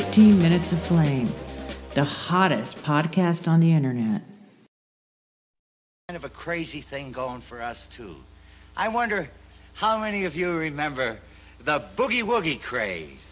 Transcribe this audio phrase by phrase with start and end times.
[0.00, 1.26] 15 Minutes of Flame,
[1.90, 4.22] the hottest podcast on the internet.
[6.08, 8.16] kind of a crazy thing going for us too.
[8.74, 9.28] I wonder
[9.74, 11.18] how many of you remember
[11.62, 13.29] the boogie woogie craze.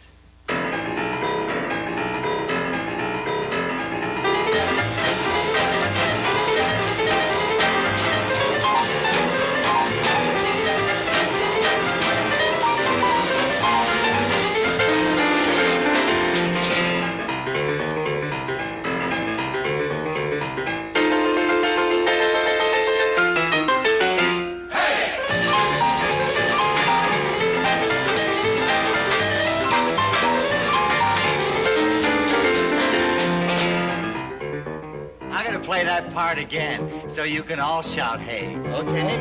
[36.49, 39.19] Again so you can all shout hey, okay?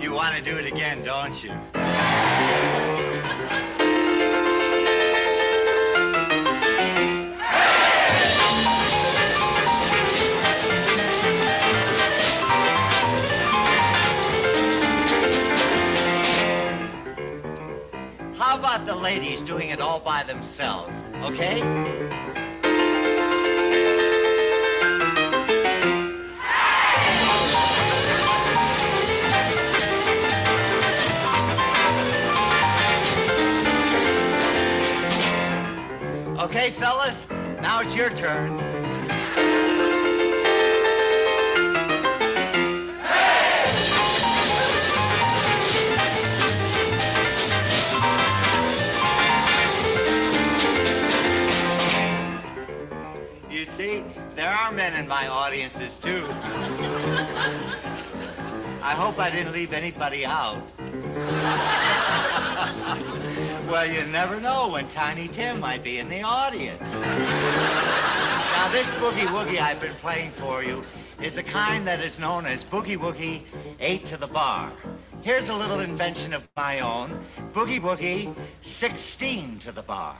[0.00, 2.83] You want to do it again, don't you?
[19.14, 21.62] Ladies doing it all by themselves, okay?
[36.40, 37.28] Okay, fellas,
[37.62, 38.53] now it's your turn.
[54.74, 56.26] Men in my audiences too.
[58.82, 60.60] I hope I didn't leave anybody out.
[63.70, 66.92] well, you never know when Tiny Tim might be in the audience.
[66.92, 70.84] now, this boogie woogie I've been playing for you
[71.22, 73.42] is a kind that is known as Boogie Woogie
[73.78, 74.72] 8 to the bar.
[75.22, 77.10] Here's a little invention of my own
[77.52, 80.16] Boogie Woogie 16 to the bar.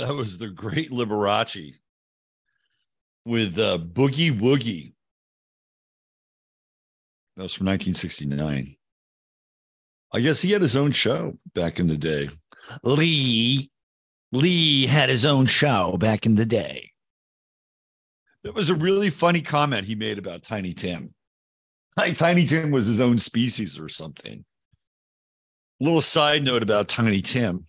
[0.00, 1.74] That was the great Liberace
[3.26, 4.94] with uh, Boogie Woogie.
[7.36, 8.76] That was from 1969.
[10.14, 12.30] I guess he had his own show back in the day.
[12.82, 13.70] Lee,
[14.32, 16.92] Lee had his own show back in the day.
[18.42, 21.14] That was a really funny comment he made about Tiny Tim.
[21.98, 24.46] Like Tiny Tim was his own species or something.
[25.78, 27.66] Little side note about Tiny Tim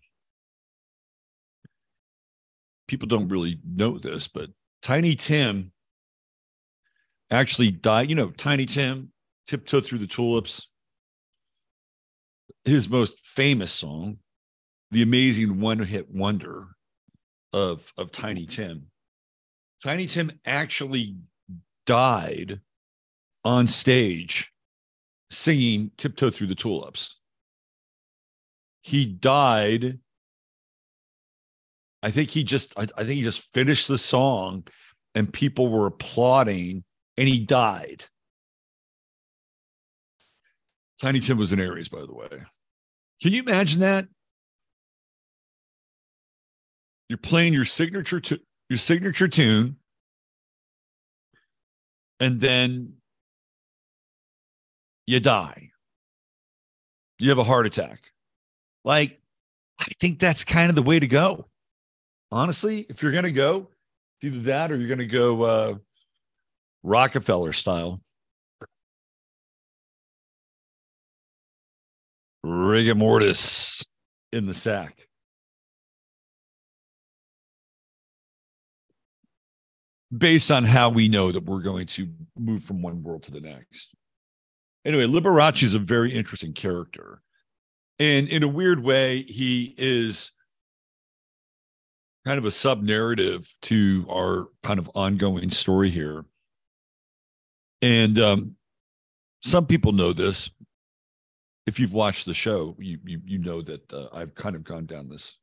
[2.91, 4.49] people don't really know this, but
[4.81, 5.71] Tiny Tim
[7.31, 8.09] actually died.
[8.09, 9.13] You know, Tiny Tim,
[9.47, 10.67] Tiptoe Through the Tulips.
[12.65, 14.17] His most famous song,
[14.91, 16.67] the amazing one hit wonder
[17.53, 18.88] of, of Tiny Tim.
[19.81, 21.15] Tiny Tim actually
[21.85, 22.59] died
[23.45, 24.51] on stage
[25.31, 27.15] singing Tiptoe Through the Tulips.
[28.81, 29.99] He died.
[32.03, 34.63] I think he just, I, I think he just finished the song
[35.13, 36.83] and people were applauding
[37.18, 38.06] and he died.
[41.00, 42.30] Tiny Tim was in Aries, by the way.
[43.21, 44.06] Can you imagine that?
[47.09, 48.39] You're playing your signature to
[48.69, 49.75] your signature tune,
[52.21, 52.94] and then
[55.07, 55.71] you die.
[57.19, 58.12] You have a heart attack.
[58.86, 59.19] Like,
[59.80, 61.47] I think that's kind of the way to go.
[62.31, 63.68] Honestly, if you're gonna go,
[64.22, 65.75] either that or you're gonna go uh
[66.83, 68.01] Rockefeller style.
[72.44, 73.86] rigor mortis
[74.31, 75.07] in the sack.
[80.16, 83.39] Based on how we know that we're going to move from one world to the
[83.39, 83.94] next.
[84.83, 87.22] Anyway, Liberace is a very interesting character.
[88.00, 90.31] And in a weird way, he is
[92.25, 96.25] kind of a sub narrative to our kind of ongoing story here.
[97.81, 98.56] And um,
[99.41, 100.51] some people know this,
[101.65, 104.85] if you've watched the show, you you, you know that uh, I've kind of gone
[104.85, 105.38] down this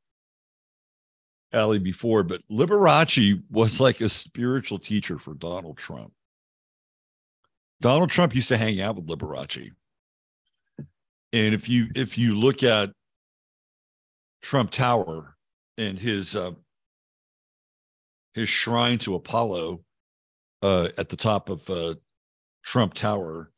[1.53, 6.13] alley before, but Liberace was like a spiritual teacher for Donald Trump.
[7.81, 9.71] Donald Trump used to hang out with Liberace.
[11.31, 12.91] And if you if you look at
[14.41, 15.35] Trump Tower
[15.77, 16.51] and his uh,
[18.33, 19.81] his shrine to Apollo
[20.61, 21.95] uh, at the top of uh,
[22.63, 23.51] Trump Tower,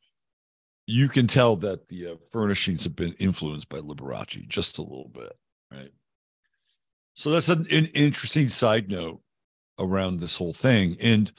[0.86, 5.10] you can tell that the uh, furnishings have been influenced by Liberace just a little
[5.12, 5.32] bit,
[5.70, 5.90] right?
[7.14, 9.20] So that's an, an, interesting side note
[9.78, 10.96] around this whole thing.
[11.00, 11.30] And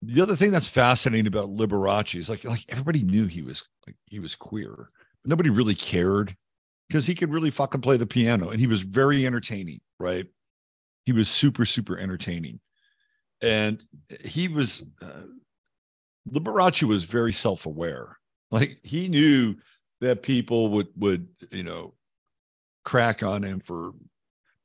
[0.00, 3.96] the other thing that's fascinating about Liberace is like like everybody knew he was like
[4.06, 4.90] he was queer,
[5.22, 6.34] but nobody really cared
[6.88, 10.26] because he could really fucking play the piano and he was very entertaining, right?
[11.08, 12.60] He was super super entertaining,
[13.40, 13.82] and
[14.22, 15.22] he was uh,
[16.30, 18.18] Liberace was very self aware
[18.50, 19.56] like he knew
[20.02, 21.94] that people would would you know
[22.84, 23.92] crack on him for.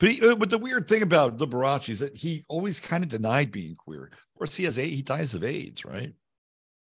[0.01, 3.49] But he, but the weird thing about Liberace is that he always kind of denied
[3.49, 4.11] being queer.
[4.11, 6.11] Of course, he has a, he dies of AIDS, right?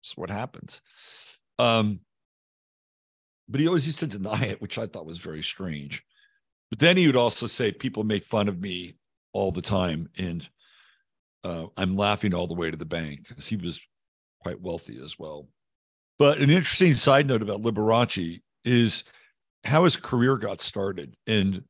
[0.03, 0.79] That's what happens.
[1.57, 2.01] Um,
[3.47, 6.03] but he always used to deny it, which I thought was very strange.
[6.69, 8.98] But then he would also say, "People make fun of me
[9.33, 10.47] all the time, and
[11.43, 13.81] uh, I'm laughing all the way to the bank," because he was
[14.41, 15.47] quite wealthy as well.
[16.17, 19.03] But an interesting side note about Liberace is
[19.63, 21.15] how his career got started.
[21.27, 21.63] And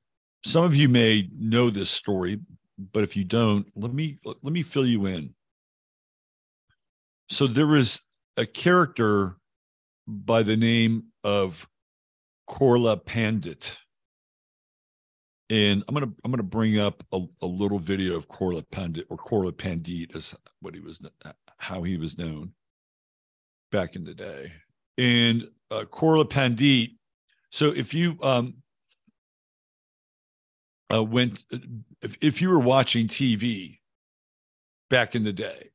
[0.44, 2.40] some of you may know this story,
[2.94, 5.34] but if you don't, let me let me fill you in.
[7.30, 8.08] So there was
[8.38, 9.36] a character
[10.08, 11.68] by the name of
[12.50, 13.76] Korla Pandit.
[15.50, 19.18] And I'm gonna I'm gonna bring up a, a little video of Korla Pandit or
[19.18, 21.02] Korla Pandit as what he was
[21.58, 22.54] how he was known
[23.72, 24.52] back in the day.
[24.98, 26.92] And uh, Korla Pandit.
[27.52, 28.56] So if you um,
[30.94, 31.46] uh, went,
[32.02, 33.80] if, if you were watching TV
[34.90, 35.70] back in the day,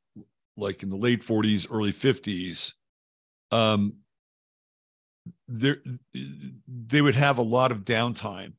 [0.56, 2.72] like in the late 40s, early 50s,
[3.50, 3.96] um,
[5.48, 5.78] there
[6.68, 8.52] they would have a lot of downtime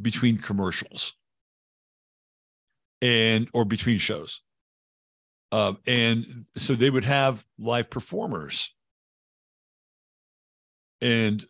[0.00, 1.14] between commercials
[3.02, 4.42] and or between shows.
[5.52, 8.74] Um, and so they would have live performers.
[11.00, 11.44] And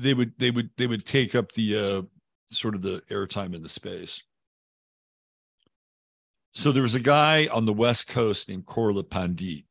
[0.00, 2.02] they would they would they would take up the uh,
[2.50, 4.22] sort of the airtime in the space.
[6.54, 9.64] So there was a guy on the west coast named Korla Pandit.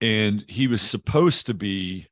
[0.00, 2.08] And he was supposed to be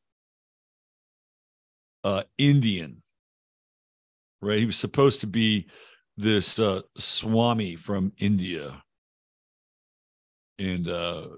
[2.04, 3.01] uh, Indian
[4.42, 5.66] right he was supposed to be
[6.16, 8.82] this uh, swami from India
[10.58, 11.28] and uh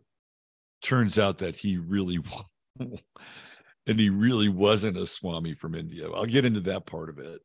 [0.83, 2.19] turns out that he really
[2.81, 7.41] and he really wasn't a swami from india i'll get into that part of it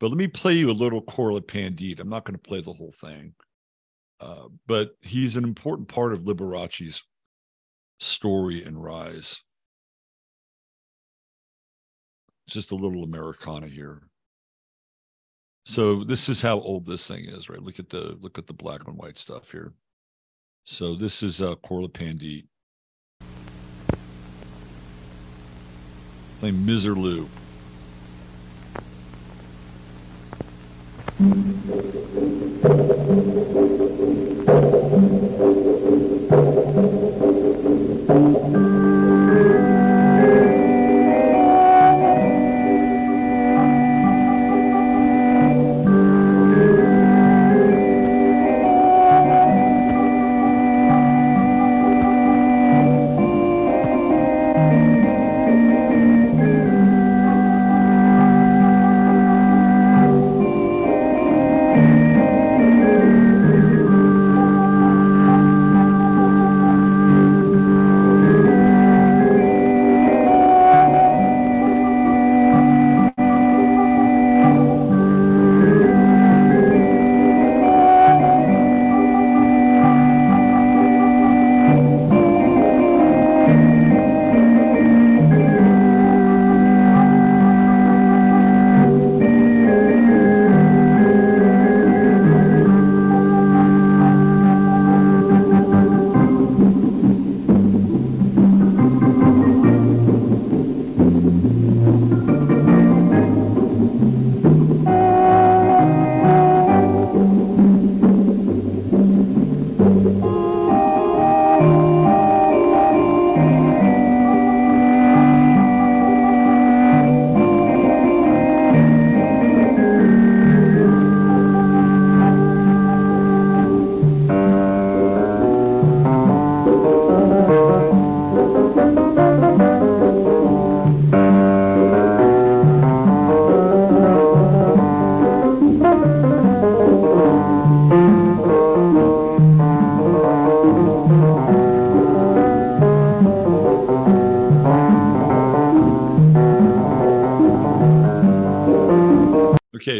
[0.00, 2.00] but let me play you a little Korla Pandit.
[2.00, 3.34] I'm not going to play the whole thing,
[4.18, 7.02] uh, but he's an important part of Liberace's
[8.00, 9.38] story and rise.
[12.48, 14.00] Just a little Americana here.
[15.64, 17.62] So this is how old this thing is, right?
[17.62, 19.72] Look at the look at the black and white stuff here.
[20.64, 22.46] So this is uh, Korla Pandit.
[26.40, 27.28] Playing Misirlou.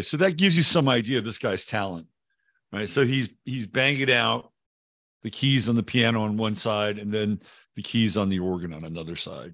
[0.01, 2.07] So that gives you some idea of this guy's talent,
[2.71, 2.89] right?
[2.89, 4.51] So he's he's banging out
[5.23, 7.41] the keys on the piano on one side and then
[7.75, 9.53] the keys on the organ on another side.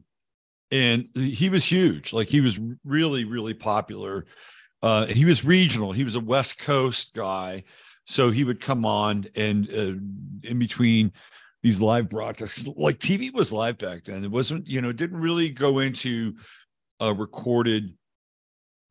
[0.71, 2.13] And he was huge.
[2.13, 4.25] Like he was really, really popular.
[4.81, 5.91] Uh, he was regional.
[5.91, 7.63] He was a West Coast guy.
[8.05, 11.11] So he would come on and uh, in between
[11.63, 14.23] these live broadcasts, like TV was live back then.
[14.23, 16.35] It wasn't, you know, didn't really go into
[16.99, 17.93] a recorded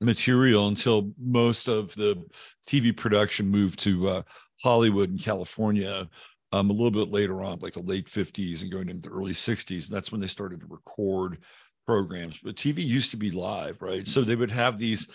[0.01, 2.23] material until most of the
[2.67, 4.23] TV production moved to uh,
[4.63, 6.09] Hollywood and California
[6.53, 9.33] um, a little bit later on, like the late 50s and going into the early
[9.33, 9.89] 60s.
[9.89, 11.39] And that's when they started to record
[11.87, 12.39] programs.
[12.43, 14.07] But TV used to be live, right?
[14.07, 15.09] So they would have these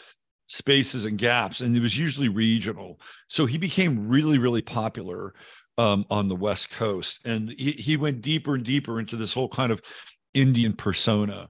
[0.47, 2.99] spaces and gaps, and it was usually regional.
[3.27, 5.33] So he became really, really popular
[5.77, 7.25] um, on the West Coast.
[7.25, 9.81] And he, he went deeper and deeper into this whole kind of
[10.33, 11.49] Indian persona.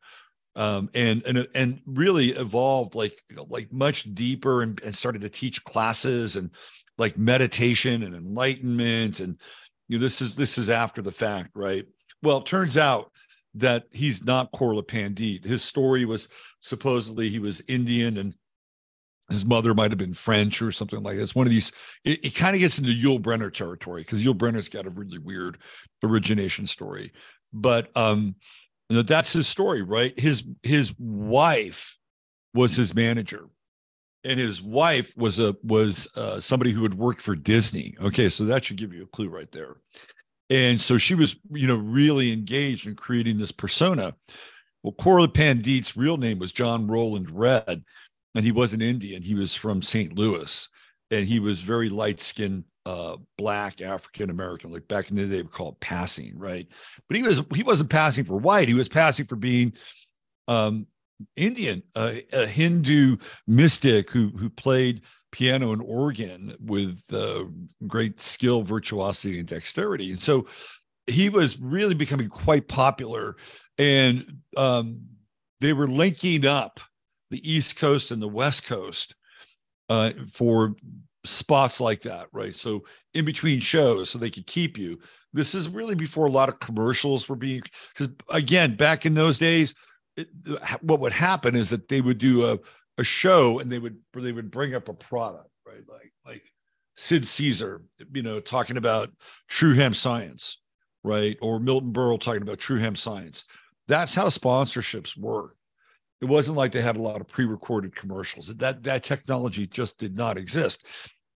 [0.55, 5.21] Um, and and and really evolved like you know, like much deeper and, and started
[5.21, 6.51] to teach classes and
[6.97, 9.37] like meditation and enlightenment and
[9.87, 11.85] you know, this is this is after the fact, right?
[12.21, 13.11] Well, it turns out
[13.55, 15.43] that he's not Korla Pandit.
[15.43, 16.27] His story was
[16.61, 18.35] supposedly he was Indian and
[19.29, 21.17] his mother might have been French or something like.
[21.17, 21.71] It's one of these,
[22.03, 25.17] it, it kind of gets into Yul Brynner territory because Yul Brynner's got a really
[25.17, 25.57] weird
[26.03, 27.11] origination story.
[27.53, 28.35] But um,
[29.01, 30.17] that's his story, right?
[30.19, 31.97] His his wife
[32.53, 33.47] was his manager
[34.23, 37.95] and his wife was a was uh, somebody who had worked for Disney.
[38.01, 39.77] Okay, so that should give you a clue right there.
[40.49, 44.13] And so she was, you know, really engaged in creating this persona.
[44.83, 47.83] Well, Korla Pandit's real name was John Roland Redd,
[48.35, 49.21] and he was an Indian.
[49.21, 50.13] He was from St.
[50.17, 50.67] Louis,
[51.09, 54.71] and he was very light skinned, uh, black African American.
[54.71, 56.67] Like back in the day, they would call it passing, right?
[57.07, 58.67] But he was he wasn't passing for white.
[58.67, 59.73] He was passing for being
[60.47, 60.87] um,
[61.35, 67.45] Indian, a Hindu mystic who who played piano and organ with uh,
[67.87, 70.11] great skill, virtuosity, and dexterity.
[70.11, 70.47] And so
[71.07, 73.37] he was really becoming quite popular,
[73.77, 75.01] and um,
[75.59, 76.79] they were linking up
[77.29, 79.15] the East Coast and the West Coast
[79.89, 80.75] uh, for
[81.25, 82.55] spots like that, right?
[82.55, 84.99] So in between shows, so they could keep you.
[85.33, 87.61] This is really before a lot of commercials were being,
[87.93, 89.73] because again, back in those days,
[90.17, 90.27] it,
[90.81, 92.59] what would happen is that they would do a,
[92.97, 95.83] a show and they would they would bring up a product, right?
[95.87, 96.43] Like like
[96.97, 97.81] Sid Caesar,
[98.13, 99.09] you know, talking about
[99.47, 100.57] true hemp science,
[101.03, 101.37] right?
[101.41, 103.45] Or Milton Berle talking about true hemp science.
[103.87, 105.55] That's how sponsorships work.
[106.21, 108.47] It wasn't like they had a lot of pre-recorded commercials.
[108.47, 110.85] That that technology just did not exist.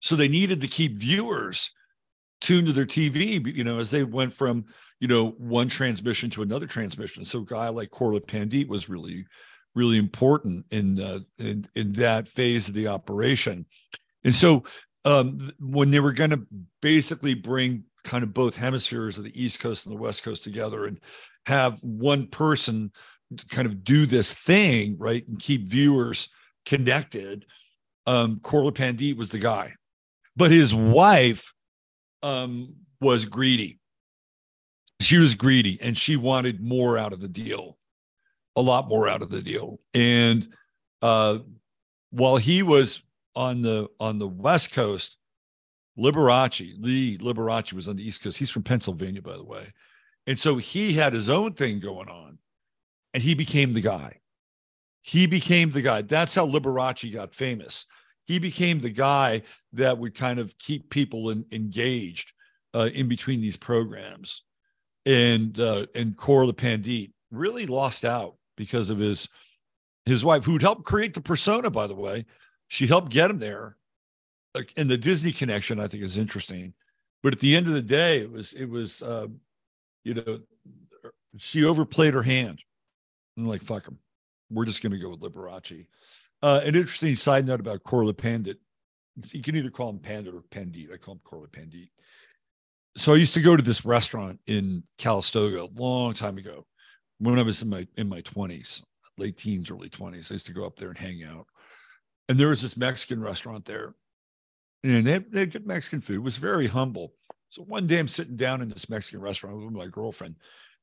[0.01, 1.72] So they needed to keep viewers
[2.42, 4.65] tuned to their TV, you know, as they went from
[5.00, 7.25] you know, one transmission to another transmission.
[7.25, 9.25] So a guy like Korla Pandit was really,
[9.74, 13.65] really important in, uh, in, in that phase of the operation.
[14.24, 14.63] And so
[15.04, 16.46] um, when they were going to
[16.82, 20.86] basically bring kind of both hemispheres of the East Coast and the West Coast together
[20.86, 21.00] and
[21.46, 22.92] have one person
[23.50, 26.29] kind of do this thing, right, and keep viewers
[26.65, 27.46] connected,
[28.05, 29.74] um, Korla Pandit was the guy.
[30.36, 31.53] But his wife
[32.24, 33.79] um, was greedy
[35.00, 37.77] she was greedy and she wanted more out of the deal,
[38.55, 39.79] a lot more out of the deal.
[39.94, 40.48] And
[41.01, 41.39] uh,
[42.12, 43.03] while he was
[43.36, 45.17] on the on the West Coast,
[45.98, 48.38] Liberace, Lee Liberace was on the East Coast.
[48.38, 49.65] He's from Pennsylvania, by the way.
[50.27, 52.38] And so he had his own thing going on
[53.15, 54.19] and he became the guy.
[55.01, 56.01] He became the guy.
[56.01, 57.86] That's how Liberace got famous.
[58.25, 62.34] He became the guy that would kind of keep people in, engaged
[62.74, 64.41] uh, in between these programs
[65.05, 69.29] and uh, and Korla Pandit really lost out because of his
[70.05, 71.69] his wife, who'd helped create the persona.
[71.69, 72.25] By the way,
[72.67, 73.77] she helped get him there.
[74.75, 76.74] And the Disney connection, I think, is interesting.
[77.24, 79.27] But at the end of the day, it was it was uh,
[80.03, 80.39] you know
[81.38, 82.60] she overplayed her hand.
[83.38, 84.00] Like fuck him,
[84.50, 85.86] we're just going to go with Liberace.
[86.42, 88.60] Uh, an interesting side note about Korla Pandit.
[89.32, 90.89] You can either call him Pandit or Pandit.
[90.94, 91.89] I call him Korla Pandit
[92.98, 96.65] so I used to go to this restaurant in Calistoga a long time ago
[97.20, 98.82] when I was in my in my 20s,
[99.18, 100.32] late teens, early 20s.
[100.32, 101.48] I used to go up there and hang out.
[102.30, 103.96] And there was this Mexican restaurant there.
[104.84, 106.18] And they had, they had good Mexican food.
[106.18, 107.13] It was very humble.
[107.56, 110.36] So one day I'm sitting down in this Mexican restaurant with my girlfriend.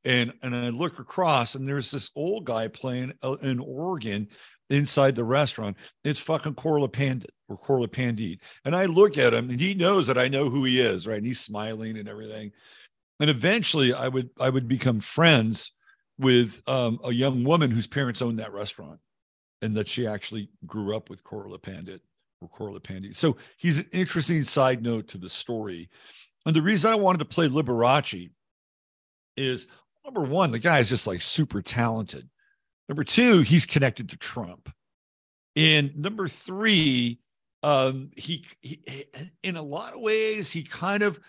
[0.07, 4.27] And, and I look across and there's this old guy playing an organ
[4.71, 5.77] inside the restaurant.
[6.03, 8.39] It's fucking Korla Pandit or Korla Pandit.
[8.65, 11.19] And I look at him and he knows that I know who he is, right?
[11.19, 12.53] And he's smiling and everything.
[13.21, 15.73] And eventually I would I would become friends
[16.19, 18.99] with um, a young woman whose parents owned that restaurant
[19.61, 22.01] and that she actually grew up with Korla Pandit
[22.41, 23.13] or Corlett Pandy.
[23.13, 25.91] So he's an interesting side note to the story.
[26.47, 28.31] And the reason I wanted to play Liberace
[29.37, 29.67] is
[30.05, 32.29] number one, the guy is just like super talented.
[32.89, 34.71] Number two, he's connected to Trump.
[35.55, 37.21] And number three,
[37.63, 38.83] um, he, he
[39.43, 41.21] in a lot of ways, he kind of,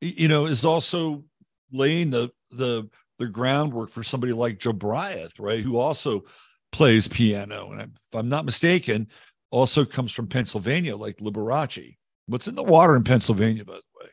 [0.00, 1.24] you know, is also
[1.72, 5.60] laying the the the groundwork for somebody like Jobriath, right?
[5.60, 6.24] Who also
[6.72, 7.72] plays piano.
[7.72, 9.08] And if I'm not mistaken,
[9.50, 11.96] also comes from Pennsylvania, like Liberace.
[12.26, 14.10] What's in the water in Pennsylvania, by the way?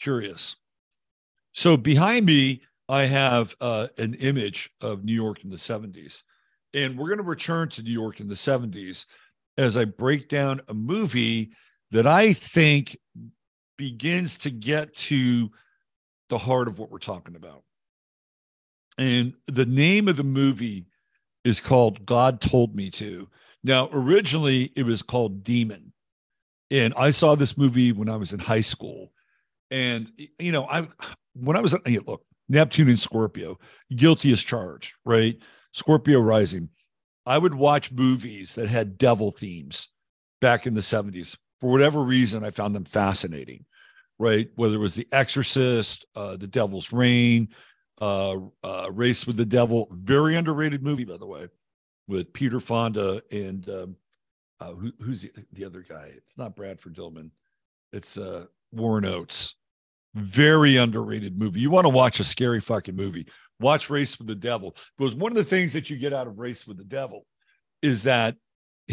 [0.00, 0.56] Curious.
[1.52, 6.22] So behind me, I have uh, an image of New York in the 70s.
[6.74, 9.06] And we're going to return to New York in the 70s
[9.56, 11.50] as I break down a movie
[11.90, 12.96] that I think
[13.76, 15.50] begins to get to
[16.28, 17.64] the heart of what we're talking about.
[18.98, 20.86] And the name of the movie
[21.44, 23.28] is called God Told Me to.
[23.64, 25.92] Now, originally it was called Demon.
[26.70, 29.12] And I saw this movie when I was in high school.
[29.70, 30.88] And, you know, I,
[31.34, 31.74] when I was,
[32.06, 33.58] look, Neptune and Scorpio,
[33.94, 35.36] guilty as charged, right?
[35.72, 36.70] Scorpio rising.
[37.26, 39.88] I would watch movies that had devil themes
[40.40, 41.36] back in the 70s.
[41.60, 43.64] For whatever reason, I found them fascinating,
[44.18, 44.48] right?
[44.54, 47.48] Whether it was The Exorcist, uh, The Devil's Rain,
[48.00, 51.48] uh, uh, Race with the Devil, very underrated movie, by the way,
[52.06, 53.96] with Peter Fonda and um,
[54.60, 56.12] uh, who, who's the, the, other guy?
[56.16, 57.30] It's not Bradford Dillman.
[57.92, 59.54] It's uh, Warren Oates.
[60.18, 61.60] Very underrated movie.
[61.60, 63.26] You want to watch a scary fucking movie?
[63.60, 64.76] Watch Race with the Devil.
[64.96, 67.26] Because one of the things that you get out of Race with the Devil
[67.82, 68.36] is that.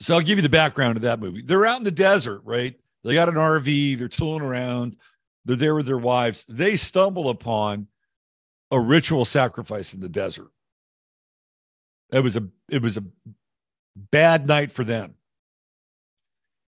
[0.00, 1.42] so I'll give you the background of that movie.
[1.42, 2.74] They're out in the desert, right?
[3.02, 3.98] They got an RV.
[3.98, 4.96] They're tooling around
[5.44, 6.44] they're there with their wives.
[6.48, 7.88] They stumble upon
[8.70, 10.48] a ritual sacrifice in the desert.
[12.12, 13.04] It was a it was a
[13.96, 15.14] bad night for them.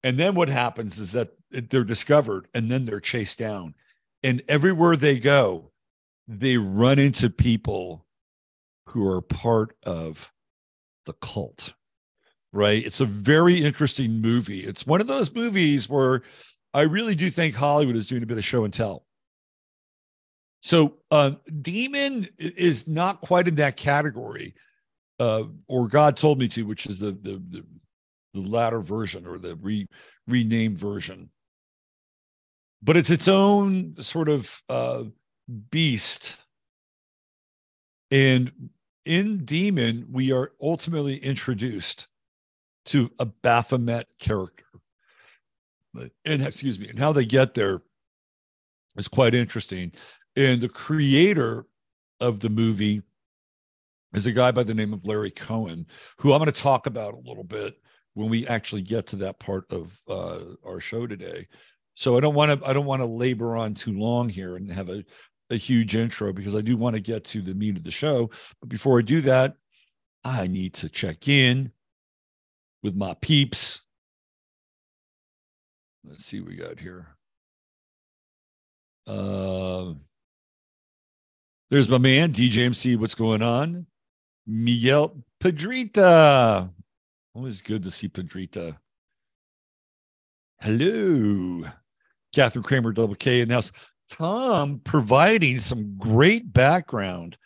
[0.03, 3.75] And then what happens is that they're discovered and then they're chased down.
[4.23, 5.71] And everywhere they go,
[6.27, 8.05] they run into people
[8.87, 10.31] who are part of
[11.05, 11.73] the cult.
[12.51, 12.83] Right?
[12.83, 14.61] It's a very interesting movie.
[14.61, 16.23] It's one of those movies where
[16.73, 19.05] I really do think Hollywood is doing a bit of show and tell.
[20.61, 24.55] So, uh, Demon is not quite in that category,
[25.19, 27.65] uh, or God told me to, which is the the, the,
[28.33, 29.87] the latter version or the re,
[30.27, 31.29] renamed version.
[32.81, 35.03] But it's its own sort of uh,
[35.69, 36.37] beast.
[38.11, 38.69] And
[39.05, 42.07] in Demon, we are ultimately introduced
[42.85, 44.65] to a Baphomet character
[46.25, 47.79] and excuse me, and how they get there
[48.97, 49.91] is quite interesting.
[50.35, 51.65] And the creator
[52.19, 53.01] of the movie
[54.13, 55.85] is a guy by the name of Larry Cohen,
[56.17, 57.75] who I'm going to talk about a little bit
[58.13, 61.47] when we actually get to that part of uh, our show today.
[61.99, 64.71] So I don't want to I don't want to labor on too long here and
[64.71, 65.03] have a,
[65.49, 68.29] a huge intro because I do want to get to the meat of the show.
[68.61, 69.55] But before I do that,
[70.23, 71.73] I need to check in
[72.83, 73.81] with my peeps
[76.05, 77.07] Let's see what we got here.
[79.05, 79.93] Uh,
[81.69, 82.97] there's my man, DJMC.
[82.97, 83.85] What's going on?
[84.47, 86.73] Miguel Pedrita.
[87.35, 88.77] Always good to see Pedrita.
[90.61, 91.65] Hello.
[92.33, 93.71] Catherine Kramer, double K in house.
[94.09, 97.37] Tom providing some great background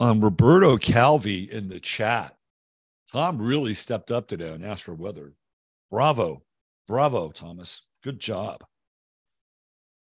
[0.00, 2.34] on Roberto Calvi in the chat.
[3.10, 5.32] Tom really stepped up today on Astro Weather.
[5.90, 6.42] Bravo.
[6.86, 7.82] Bravo, Thomas.
[8.02, 8.64] Good job.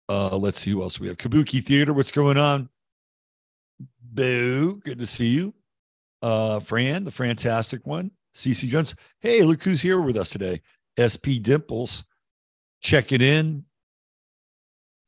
[0.08, 1.16] Uh, let's see who else we have.
[1.16, 2.68] Kabuki Theater, what's going on?
[4.02, 5.54] Boo, good to see you.
[6.20, 8.10] Uh, Fran, the fantastic one.
[8.34, 8.94] CC Jones.
[9.20, 10.60] Hey, look who's here with us today.
[10.98, 12.04] SP Dimples
[12.80, 13.64] checking in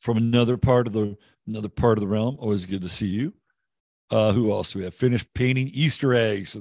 [0.05, 2.37] from another part of the another part of the realm.
[2.39, 3.35] Always good to see you.
[4.11, 4.95] Uh, who else do we have?
[4.95, 6.57] Finished painting Easter eggs.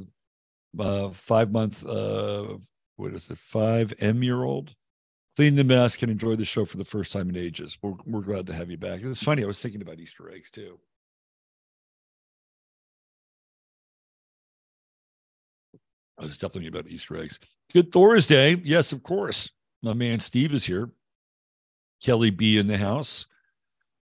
[0.80, 2.58] Uh, five month, uh,
[2.96, 3.38] what is it?
[3.38, 4.74] Five M year old
[5.36, 7.78] clean the mess, can enjoy the show for the first time in ages.
[7.82, 9.02] We're, we're glad to have you back.
[9.02, 9.44] It's funny.
[9.44, 10.80] I was thinking about Easter eggs too.
[16.20, 17.40] I was definitely about Easter eggs.
[17.74, 18.62] Good Thursday.
[18.64, 19.52] Yes, of course.
[19.82, 20.92] My man Steve is here.
[22.02, 23.26] Kelly B in the house.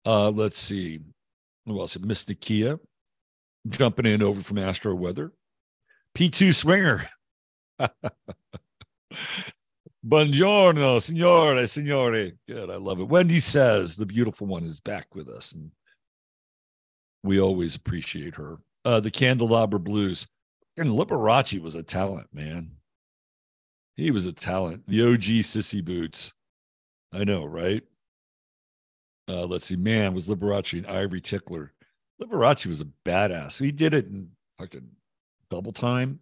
[0.06, 1.00] Uh, let's see.
[1.66, 1.98] Who else?
[2.00, 2.80] Miss Nakia
[3.70, 5.32] jumping in over from Astro Weather.
[6.16, 7.04] P2 Swinger.
[10.08, 12.34] Buongiorno, signore, signore.
[12.48, 12.70] Good.
[12.70, 13.08] I love it.
[13.08, 15.52] Wendy says the beautiful one is back with us.
[15.52, 15.72] And
[17.24, 18.58] we always appreciate her.
[18.84, 20.28] Uh, the Candelabra Blues.
[20.78, 22.72] And Liberace was a talent, man.
[23.96, 24.88] He was a talent.
[24.88, 26.34] The OG Sissy Boots.
[27.14, 27.84] I know, right?
[29.28, 29.76] Uh, let's see.
[29.76, 31.74] Man, was Liberace and Ivory Tickler.
[32.22, 33.60] Liberace was a badass.
[33.60, 34.30] He did it in
[34.60, 34.90] fucking
[35.50, 36.20] double time.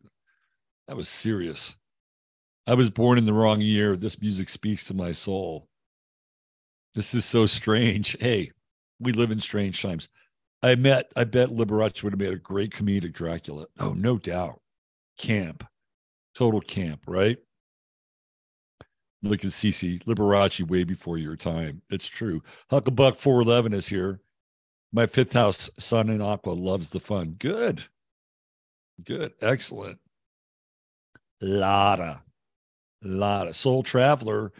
[0.87, 1.75] That was serious.
[2.67, 3.95] I was born in the wrong year.
[3.95, 5.67] This music speaks to my soul.
[6.95, 8.17] This is so strange.
[8.21, 8.51] Hey,
[8.99, 10.09] we live in strange times.
[10.61, 13.65] I met, I bet Liberace would have made a great comedic Dracula.
[13.79, 14.59] Oh, no doubt.
[15.17, 15.65] Camp,
[16.35, 17.37] total camp, right?
[19.21, 21.81] Look at CC, Liberace way before your time.
[21.89, 22.41] It's true.
[22.71, 24.21] Hucklebuck 411 is here.
[24.93, 27.35] My fifth house son in Aqua loves the fun.
[27.37, 27.83] Good.
[29.03, 29.33] Good.
[29.41, 29.99] Excellent.
[31.41, 32.21] Lotta.
[33.03, 33.53] Lotta.
[33.53, 34.51] Soul Traveler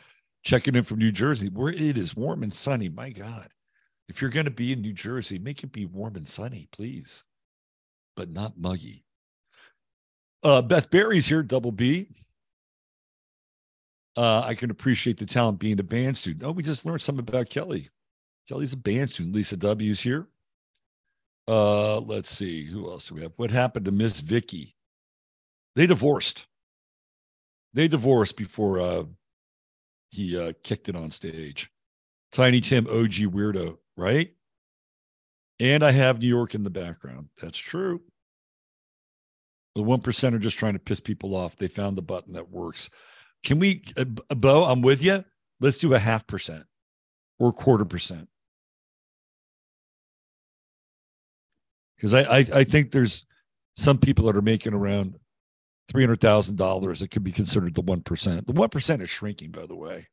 [0.43, 2.89] checking in from New Jersey, where it is warm and sunny.
[2.89, 3.50] My God.
[4.10, 7.24] If you're going to be in New Jersey, make it be warm and sunny, please,
[8.15, 9.06] but not muggy.
[10.41, 12.08] Uh, Beth Berry's here, double B.
[14.19, 16.43] Uh, I can appreciate the talent being a band student.
[16.43, 17.89] Oh, we just learned something about Kelly.
[18.49, 19.34] Kelly's a band student.
[19.34, 20.27] Lisa W's here.
[21.47, 22.65] Uh, let's see.
[22.65, 23.32] Who else do we have?
[23.38, 24.75] What happened to Miss Vicky?
[25.77, 26.47] They divorced.
[27.73, 29.05] They divorced before uh,
[30.10, 31.71] he uh, kicked it on stage.
[32.34, 34.34] Tiny Tim, OG weirdo, right?
[35.62, 37.29] And I have New York in the background.
[37.41, 38.01] That's true.
[39.75, 41.55] The one percent are just trying to piss people off.
[41.55, 42.89] They found the button that works.
[43.43, 44.63] Can we, uh, Bo?
[44.65, 45.23] I'm with you.
[45.60, 46.65] Let's do a half percent
[47.39, 48.28] or quarter percent.
[51.95, 53.25] Because I, I, I think there's
[53.75, 55.19] some people that are making around
[55.89, 58.47] three hundred thousand dollars that could be considered the one percent.
[58.47, 60.08] The one percent is shrinking, by the way.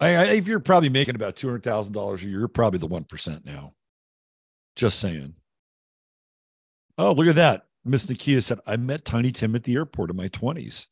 [0.00, 2.78] I, I, if you're probably making about two hundred thousand dollars a year, you're probably
[2.78, 3.74] the one percent now.
[4.74, 5.34] Just saying.
[6.98, 7.66] Oh, look at that.
[7.84, 10.86] Miss Nakia said, I met Tiny Tim at the airport in my 20s.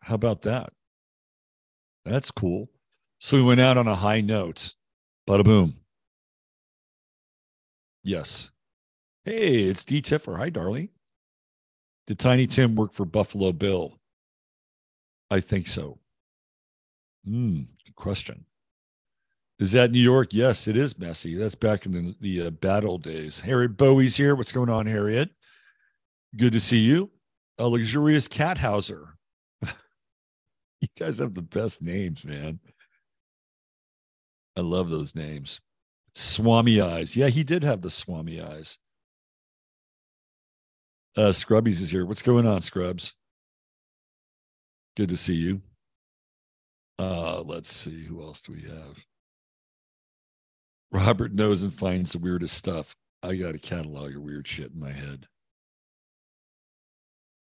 [0.00, 0.72] How about that?
[2.04, 2.70] That's cool.
[3.18, 4.74] So we went out on a high note.
[5.28, 5.74] Bada boom.
[8.02, 8.50] Yes.
[9.24, 10.36] Hey, it's D Tiffer.
[10.36, 10.88] Hi, darling.
[12.06, 13.98] Did Tiny Tim work for Buffalo Bill?
[15.30, 15.98] I think so.
[17.24, 18.46] Hmm, good question.
[19.58, 20.32] Is that New York?
[20.32, 21.34] Yes, it is messy.
[21.34, 23.40] That's back in the, the uh, bad old days.
[23.40, 24.34] Harriet Bowie's here.
[24.34, 25.30] What's going on, Harriet?
[26.36, 27.10] Good to see you.
[27.58, 29.18] A luxurious cat houser.
[30.82, 32.60] you guys have the best names, man.
[34.56, 35.60] I love those names.
[36.14, 37.16] Swami eyes.
[37.16, 38.78] Yeah, he did have the Swami eyes.
[41.16, 42.04] Uh, Scrubbies is here.
[42.04, 43.14] What's going on, Scrubs?
[44.96, 45.62] Good to see you.
[46.98, 48.04] Uh, let's see.
[48.04, 49.04] Who else do we have?
[50.92, 52.96] Robert knows and finds the weirdest stuff.
[53.22, 55.26] I got a catalog of weird shit in my head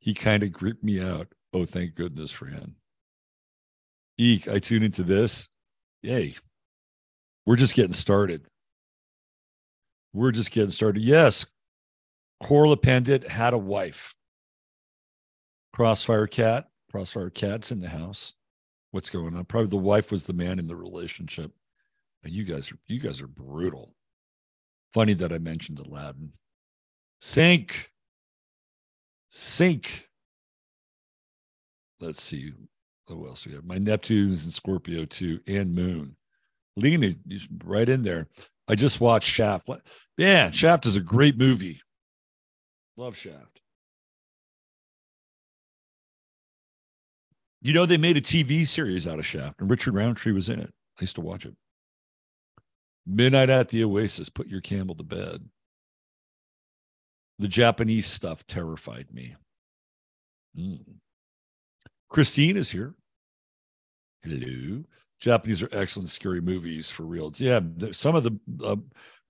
[0.06, 1.26] he kind of gripped me out.
[1.52, 2.76] Oh, thank goodness for him.
[4.18, 5.48] Eek, I tune into this.
[6.02, 6.34] Yay.
[7.44, 8.46] We're just getting started.
[10.12, 11.02] We're just getting started.
[11.02, 11.46] Yes,
[12.42, 14.14] Korla Pandit had a wife.
[15.72, 16.68] Crossfire Cat.
[16.90, 18.32] Crossfire Cat's in the house.
[18.92, 19.44] What's going on?
[19.44, 21.52] Probably the wife was the man in the relationship.
[22.24, 23.94] And you guys you guys are brutal.
[24.94, 26.32] Funny that I mentioned Aladdin.
[27.20, 27.92] Sink
[29.30, 30.08] Sink.
[32.00, 32.52] Let's see.
[33.08, 33.64] Who else we have?
[33.64, 36.16] My Neptune's in Scorpio too, and Moon.
[36.76, 37.14] Lena,
[37.64, 38.26] right in there.
[38.68, 39.70] I just watched Shaft.
[40.18, 41.80] Yeah, Shaft is a great movie.
[42.96, 43.60] Love Shaft.
[47.62, 50.60] You know, they made a TV series out of Shaft, and Richard Roundtree was in
[50.60, 50.72] it.
[50.98, 51.54] I used to watch it.
[53.06, 55.48] Midnight at the Oasis, put your camel to bed.
[57.38, 59.36] The Japanese stuff terrified me.
[60.58, 60.96] Mm.
[62.08, 62.94] Christine is here.
[64.22, 64.84] Hello.
[65.18, 67.32] Japanese are excellent scary movies for real.
[67.36, 67.60] Yeah,
[67.92, 68.76] some of the uh,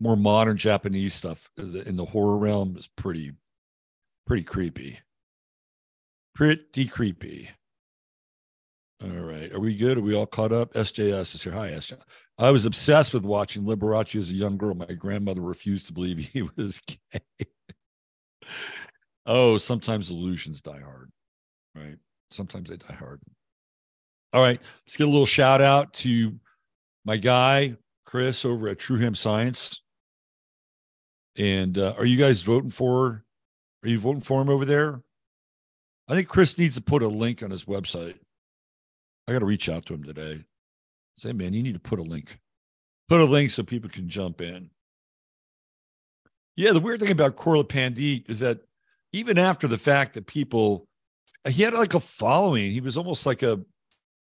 [0.00, 3.32] more modern Japanese stuff in the horror realm is pretty,
[4.26, 4.98] pretty creepy.
[6.34, 7.50] Pretty creepy.
[9.02, 9.52] All right.
[9.52, 9.98] Are we good?
[9.98, 10.72] Are we all caught up?
[10.74, 11.52] SJS is here.
[11.52, 12.00] Hi, SJS.
[12.38, 14.74] I was obsessed with watching Liberace as a young girl.
[14.74, 17.20] My grandmother refused to believe he was gay
[19.26, 21.10] oh, sometimes illusions die hard,
[21.74, 21.96] right?
[22.30, 23.20] Sometimes they die hard.
[24.32, 26.38] All right, let's get a little shout out to
[27.04, 29.82] my guy Chris over at True Hemp Science.
[31.38, 33.24] And uh, are you guys voting for?
[33.82, 35.02] Are you voting for him over there?
[36.08, 38.18] I think Chris needs to put a link on his website.
[39.28, 40.44] I got to reach out to him today.
[41.18, 42.38] Say, man, you need to put a link.
[43.08, 44.70] Put a link so people can jump in.
[46.56, 48.60] Yeah, the weird thing about Korla Pandit is that
[49.12, 50.86] even after the fact that people
[51.48, 52.70] he had like a following.
[52.70, 53.60] He was almost like a,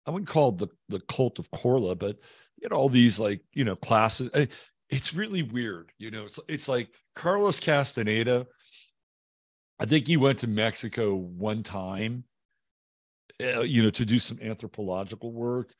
[0.05, 2.17] I wouldn't call it the, the cult of Korla, but
[2.55, 4.29] he had all these like, you know, classes.
[4.89, 5.91] It's really weird.
[5.97, 8.45] You know, it's, it's like Carlos Castaneda.
[9.79, 12.23] I think he went to Mexico one time,
[13.43, 15.73] uh, you know, to do some anthropological work.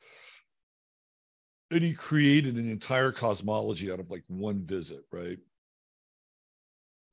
[1.70, 5.38] And he created an entire cosmology out of like one visit, right?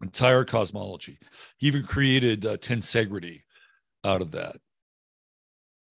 [0.01, 1.17] Entire cosmology.
[1.57, 3.43] He even created uh, tensegrity
[4.03, 4.57] out of that.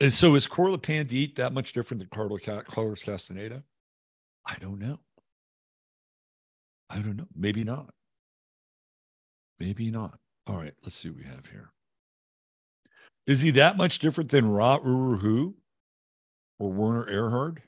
[0.00, 3.62] And so is Korla Pandit that much different than Carlos Castaneda?
[4.44, 4.98] I don't know.
[6.90, 7.28] I don't know.
[7.34, 7.90] Maybe not.
[9.60, 10.18] Maybe not.
[10.46, 11.70] All right, let's see what we have here.
[13.26, 15.54] Is he that much different than Ra Uru Hu
[16.58, 17.58] or Werner Erhard?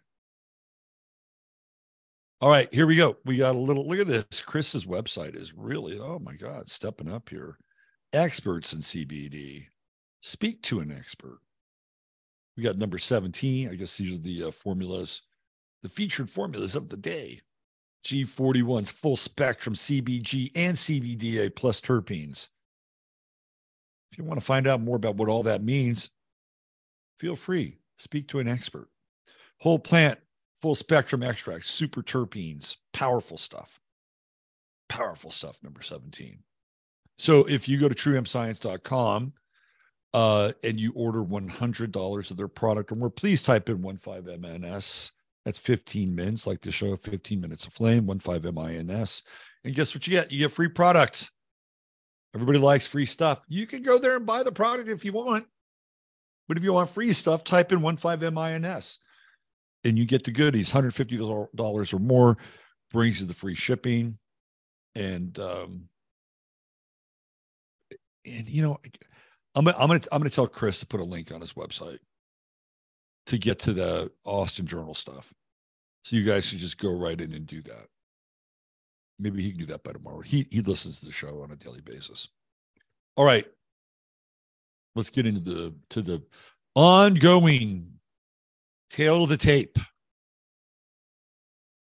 [2.40, 3.16] All right, here we go.
[3.24, 4.40] We got a little look at this.
[4.40, 7.56] Chris's website is really, oh my God, stepping up here.
[8.12, 9.66] Experts in CBD.
[10.26, 11.38] Speak to an expert.
[12.56, 13.68] We got number 17.
[13.68, 15.20] I guess these are the uh, formulas,
[15.82, 17.42] the featured formulas of the day.
[18.06, 22.48] G41's full spectrum CBG and CBDA plus terpenes.
[24.10, 26.08] If you want to find out more about what all that means,
[27.20, 27.76] feel free.
[27.98, 28.88] Speak to an expert.
[29.60, 30.18] Whole plant,
[30.56, 33.78] full spectrum extract, super terpenes, powerful stuff.
[34.88, 36.38] Powerful stuff, number 17.
[37.18, 39.34] So if you go to truehempscience.com
[40.14, 45.10] uh, and you order $100 of their product or more, please type in 15MNS.
[45.44, 49.22] That's 15 minutes, like the show, 15 minutes of flame, 15MINS.
[49.64, 50.30] And guess what you get?
[50.30, 51.30] You get free product.
[52.34, 53.44] Everybody likes free stuff.
[53.48, 55.46] You can go there and buy the product if you want.
[56.46, 58.96] But if you want free stuff, type in 15MINS
[59.82, 62.38] and you get the goodies $150 or more,
[62.92, 64.18] brings you the free shipping.
[64.94, 65.88] And, um,
[68.24, 68.78] and you know,
[69.54, 71.98] I'm gonna, I'm gonna I'm gonna tell Chris to put a link on his website
[73.26, 75.32] to get to the Austin Journal stuff.
[76.04, 77.86] So you guys should just go right in and do that.
[79.18, 80.20] Maybe he can do that by tomorrow.
[80.20, 82.28] He he listens to the show on a daily basis.
[83.16, 83.46] All right.
[84.96, 86.22] Let's get into the to the
[86.74, 87.92] ongoing
[88.90, 89.78] tale of the tape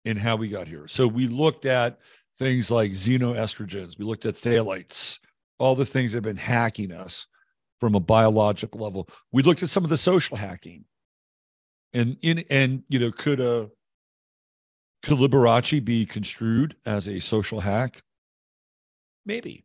[0.04, 0.88] in how we got here.
[0.88, 1.98] So we looked at
[2.38, 5.18] things like xenoestrogens, we looked at phthalates,
[5.58, 7.26] all the things that have been hacking us
[7.78, 9.08] from a biological level.
[9.32, 10.84] We looked at some of the social hacking.
[11.94, 13.70] And in and you know, could a
[15.02, 18.02] could Liberace be construed as a social hack?
[19.24, 19.64] Maybe.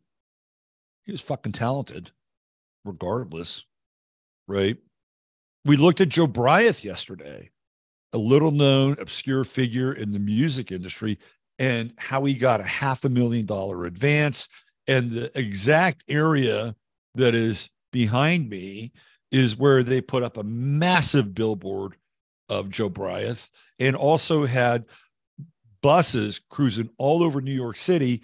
[1.04, 2.12] He was fucking talented,
[2.84, 3.64] regardless,
[4.48, 4.76] right?
[5.64, 7.50] We looked at Jobriath yesterday,
[8.12, 11.18] a little known, obscure figure in the music industry,
[11.58, 14.48] and how he got a half a million dollar advance.
[14.86, 16.74] And the exact area
[17.14, 18.90] that is behind me
[19.30, 21.94] is where they put up a massive billboard
[22.48, 24.86] of Jobriath and also had
[25.80, 28.22] buses cruising all over New York City,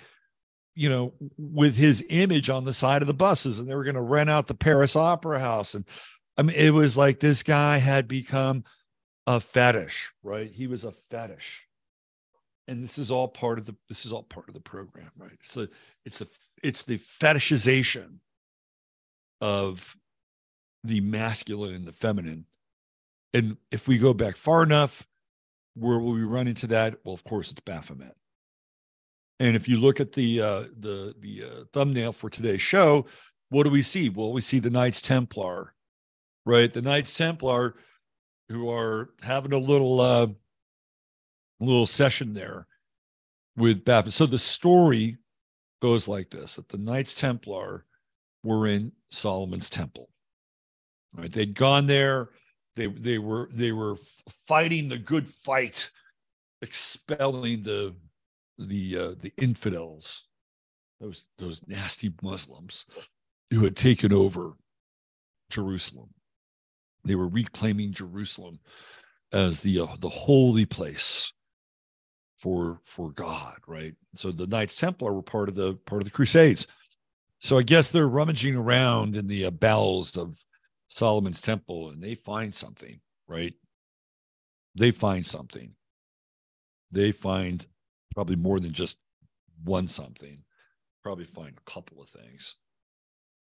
[0.74, 3.60] you know, with his image on the side of the buses.
[3.60, 5.74] And they were going to rent out the Paris Opera House.
[5.74, 5.84] And
[6.36, 8.64] I mean, it was like this guy had become
[9.28, 10.50] a fetish, right?
[10.50, 11.64] He was a fetish.
[12.66, 15.38] And this is all part of the this is all part of the program, right?
[15.44, 15.68] So
[16.04, 16.26] it's the
[16.60, 18.18] it's the fetishization
[19.40, 19.96] of
[20.84, 22.46] the masculine and the feminine.
[23.32, 25.06] And if we go back far enough,
[25.74, 26.96] where will we run into that?
[27.04, 28.14] Well, of course, it's Baphomet.
[29.38, 33.06] And if you look at the uh, the the uh, thumbnail for today's show,
[33.48, 34.08] what do we see?
[34.08, 35.74] Well, we see the Knights Templar,
[36.44, 36.72] right?
[36.72, 37.76] The Knights Templar,
[38.48, 40.26] who are having a little uh,
[41.60, 42.66] little session there
[43.56, 44.12] with Baphomet.
[44.12, 45.16] So the story
[45.80, 47.86] goes like this: that the Knights Templar
[48.42, 50.08] were in Solomon's temple.
[51.14, 51.30] Right?
[51.30, 52.30] They'd gone there.
[52.76, 53.96] They they were they were
[54.46, 55.90] fighting the good fight,
[56.62, 57.94] expelling the
[58.58, 60.28] the uh, the infidels,
[61.00, 62.86] those those nasty Muslims
[63.50, 64.52] who had taken over
[65.50, 66.10] Jerusalem.
[67.04, 68.60] They were reclaiming Jerusalem
[69.32, 71.32] as the uh, the holy place
[72.36, 73.94] for for God, right?
[74.14, 76.66] So the Knights Templar were part of the part of the Crusades.
[77.40, 80.38] So I guess they're rummaging around in the uh, bowels of
[80.86, 83.54] Solomon's temple and they find something, right?
[84.76, 85.72] They find something.
[86.92, 87.66] They find
[88.14, 88.98] probably more than just
[89.64, 90.42] one something.
[91.02, 92.56] Probably find a couple of things.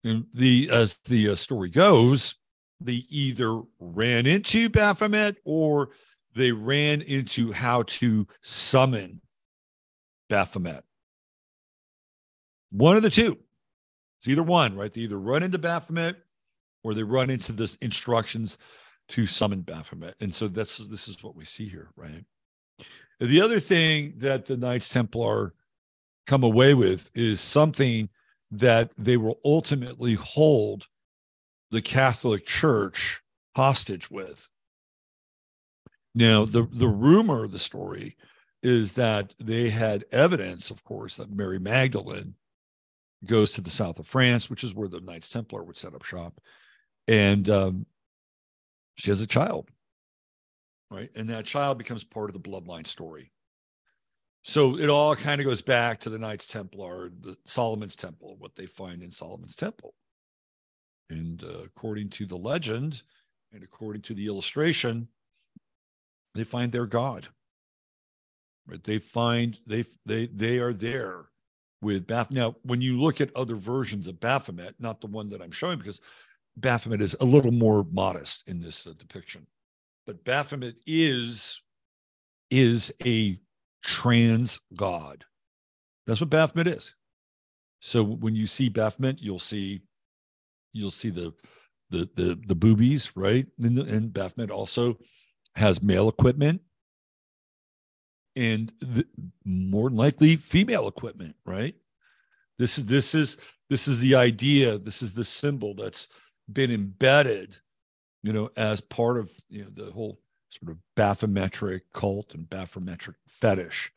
[0.05, 2.35] And the as the uh, story goes,
[2.81, 5.91] they either ran into Baphomet or
[6.35, 9.23] they ran into how to summon
[10.29, 10.85] Baphomet.
[12.71, 13.39] One of the two.
[14.19, 14.93] It's either one, right?
[14.93, 16.17] They either run into Baphomet
[16.83, 18.59] or they run into the instructions
[19.09, 20.15] to summon Baphomet.
[20.21, 22.25] And so that's this is what we see here, right?
[23.21, 25.55] The other thing that the Knights Templar
[26.27, 28.09] come away with is something
[28.51, 30.87] that they will ultimately hold
[31.71, 33.23] the Catholic Church
[33.57, 34.49] hostage with.
[36.15, 38.17] Now, the, the rumor of the story
[38.63, 42.35] is that they had evidence, of course, that Mary Magdalene
[43.25, 46.05] goes to the south of France, which is where the Knights Templar would set up
[46.05, 46.41] shop.
[47.07, 47.87] And um,
[48.95, 49.71] she has a child,
[50.91, 51.11] right?
[51.15, 53.33] And that child becomes part of the bloodline story.
[54.45, 58.55] So it all kind of goes back to the Knights Templar, the Solomon's Temple, what
[58.57, 59.95] they find in Solomon's Temple.
[61.11, 63.03] And uh, according to the legend
[63.53, 65.09] and according to the illustration,
[66.35, 67.29] they find their God.
[68.67, 68.83] Right?
[68.83, 71.31] They find they they they are there
[71.81, 72.43] with Baphomet.
[72.43, 75.79] Now, when you look at other versions of Baphomet, not the one that I'm showing,
[75.79, 76.01] because
[76.57, 79.47] Baphomet is a little more modest in this uh, depiction,
[80.07, 81.63] but Baphomet is
[82.51, 83.39] is a
[83.85, 85.25] trans god.
[86.07, 86.95] That's what Baphomet is.
[87.81, 89.83] So when you see Baphomet, you'll see
[90.73, 91.33] you'll see the
[91.91, 93.47] the the the boobies, right?
[93.61, 94.99] And, and Baphomet also
[95.55, 96.61] has male equipment
[98.39, 98.73] and
[99.45, 101.75] more than likely female equipment, right?
[102.57, 103.37] This is this is
[103.69, 104.79] this is the idea.
[104.79, 106.07] This is the symbol that's
[106.53, 107.57] been embedded,
[108.23, 110.21] you know, as part of you know the whole
[110.51, 113.93] sort of baphometric cult and baphometric fetish.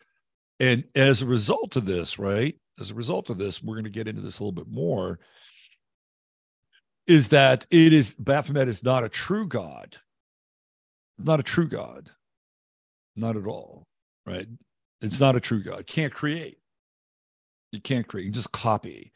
[0.60, 2.56] And as a result of this, right?
[2.80, 5.20] As a result of this, we're going to get into this a little bit more.
[7.06, 9.98] Is that it is Baphomet is not a true God,
[11.20, 12.10] not a true God,
[13.16, 13.86] not at all,
[14.26, 14.48] right?
[15.02, 15.88] It's not a true God.
[15.88, 16.58] Can't create.
[17.72, 18.26] You can't create.
[18.26, 19.12] You just copy.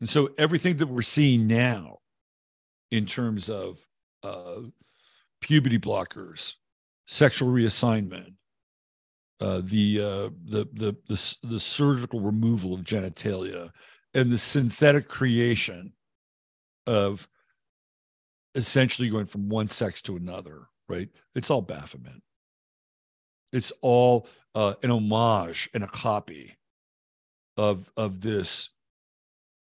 [0.00, 1.98] And so everything that we're seeing now,
[2.90, 3.80] in terms of
[4.22, 4.60] uh,
[5.40, 6.54] puberty blockers,
[7.06, 8.34] sexual reassignment,
[9.40, 13.70] uh, the, uh, the, the the the surgical removal of genitalia,
[14.14, 15.92] and the synthetic creation
[16.86, 17.26] of
[18.54, 20.68] essentially going from one sex to another.
[20.88, 21.08] Right?
[21.34, 22.20] It's all Baphomet.
[23.52, 26.56] It's all uh, an homage and a copy
[27.56, 28.70] of of this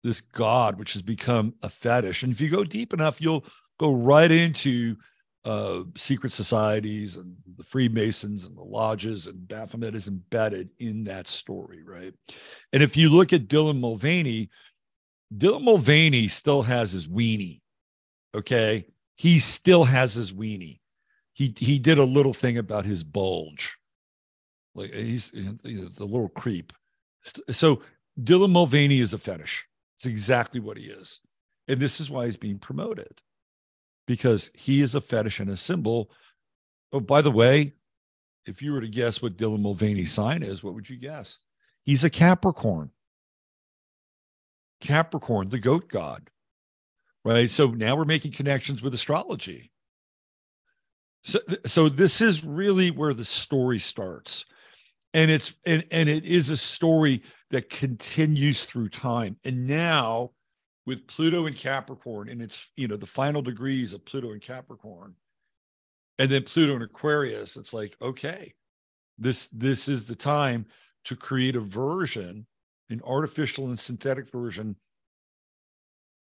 [0.02, 2.22] this god, which has become a fetish.
[2.22, 3.44] And if you go deep enough, you'll
[3.80, 4.96] go right into
[5.44, 11.26] uh, secret societies and the Freemasons and the lodges, and Baphomet is embedded in that
[11.26, 12.14] story, right?
[12.72, 14.50] And if you look at Dylan Mulvaney,
[15.36, 17.60] Dylan Mulvaney still has his weenie.
[18.34, 18.86] Okay.
[19.16, 20.80] He still has his weenie.
[21.32, 23.78] He he did a little thing about his bulge.
[24.76, 26.72] Like uh, he's the little creep.
[27.50, 27.82] So
[28.20, 29.66] Dylan Mulvaney is a fetish.
[29.96, 31.20] It's exactly what he is.
[31.66, 33.20] And this is why he's being promoted
[34.06, 36.10] because he is a fetish and a symbol.
[36.92, 37.72] Oh, by the way,
[38.46, 41.38] if you were to guess what Dylan Mulvaney's sign is, what would you guess?
[41.82, 42.90] He's a Capricorn.
[44.80, 46.30] Capricorn, the goat god.
[47.24, 47.50] Right.
[47.50, 49.72] So now we're making connections with astrology.
[51.24, 54.44] So, so this is really where the story starts.
[55.16, 59.38] And it's and, and it is a story that continues through time.
[59.44, 60.32] And now
[60.84, 65.14] with Pluto and Capricorn and it's, you know, the final degrees of Pluto and Capricorn,
[66.18, 68.52] and then Pluto and Aquarius, it's like, okay,
[69.16, 70.66] this this is the time
[71.04, 72.46] to create a version,
[72.90, 74.76] an artificial and synthetic version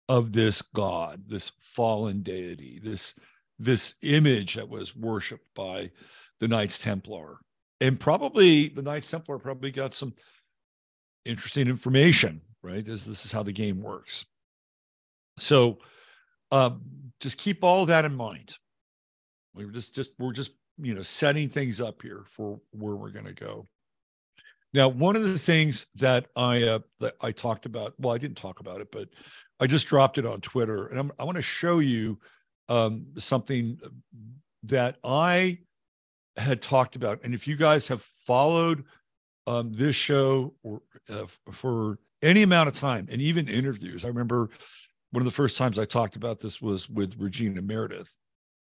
[0.09, 3.15] of this God, this fallen deity, this
[3.61, 5.93] this image that was worshipped by
[6.41, 7.39] the Knights Templar.
[7.83, 10.15] And probably the Knights Templar probably got some
[11.25, 12.85] interesting information, right?
[12.85, 14.25] This, this is how the game works.
[15.39, 15.79] So
[16.53, 16.83] um,
[17.19, 18.57] just keep all that in mind.
[19.53, 23.27] We're just just we're just you know setting things up here for where we're going
[23.27, 23.67] to go.
[24.73, 28.37] Now, one of the things that I uh, that I talked about, well, I didn't
[28.37, 29.09] talk about it, but
[29.59, 32.21] I just dropped it on Twitter, and I'm, i want to show you
[32.69, 33.79] um, something
[34.63, 35.59] that I
[36.37, 37.21] had talked about.
[37.25, 38.85] And if you guys have followed
[39.47, 40.81] um, this show or,
[41.11, 44.51] uh, for any amount of time, and even interviews, I remember
[45.11, 48.15] one of the first times I talked about this was with Regina Meredith.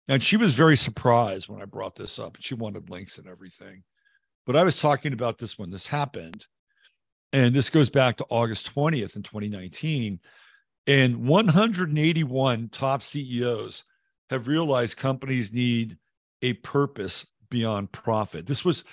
[0.08, 2.38] And she was very surprised when I brought this up.
[2.40, 3.84] She wanted links and everything.
[4.46, 6.46] But I was talking about this when this happened.
[7.34, 10.20] And this goes back to August 20th in 2019.
[10.88, 13.86] And 181 top CEOs
[14.30, 15.98] have realized companies need
[16.42, 17.26] a purpose
[17.56, 18.46] beyond profit.
[18.46, 18.84] This was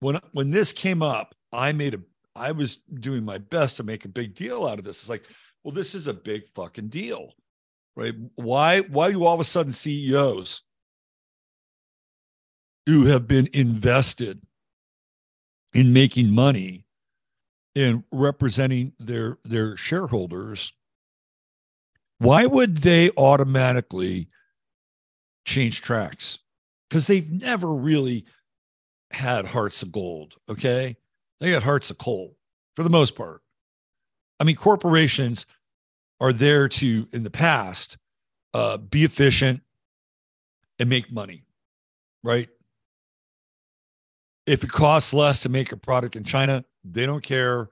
[0.00, 2.00] when when this came up, I made a
[2.36, 5.00] I was doing my best to make a big deal out of this.
[5.00, 5.24] It's like,
[5.64, 7.32] well, this is a big fucking deal.
[7.96, 8.14] right?
[8.36, 10.62] Why why do all of a sudden CEOs
[12.86, 14.42] who have been invested
[15.72, 16.84] in making money
[17.74, 20.72] and representing their their shareholders
[22.18, 24.28] why would they automatically
[25.46, 26.38] change tracks
[26.90, 28.26] because they've never really
[29.12, 30.96] had hearts of gold okay?
[31.40, 32.36] They got hearts of coal
[32.76, 33.42] for the most part.
[34.38, 35.46] I mean corporations
[36.20, 37.96] are there to in the past
[38.52, 39.62] uh, be efficient
[40.78, 41.44] and make money
[42.22, 42.48] right?
[44.46, 47.70] If it costs less to make a product in china they don't care.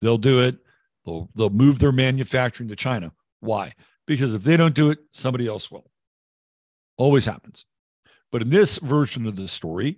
[0.00, 0.56] They'll do it.
[1.04, 3.12] They'll, they'll move their manufacturing to china.
[3.40, 3.72] Why?
[4.06, 5.90] Because if they don't do it somebody else will.
[6.96, 7.64] Always happens
[8.34, 9.96] but in this version of the story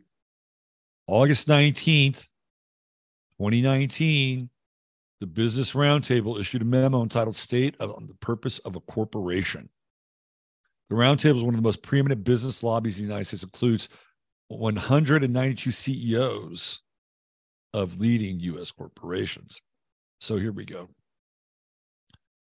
[1.06, 2.28] august 19th
[3.38, 4.50] 2019
[5.20, 9.70] the Business Roundtable issued a memo entitled State on the Purpose of a Corporation.
[10.90, 13.88] The Roundtable is one of the most preeminent business lobbies in the United States, includes
[14.48, 16.82] 192 CEOs
[17.72, 18.70] of leading U.S.
[18.70, 19.62] corporations.
[20.20, 20.90] So here we go.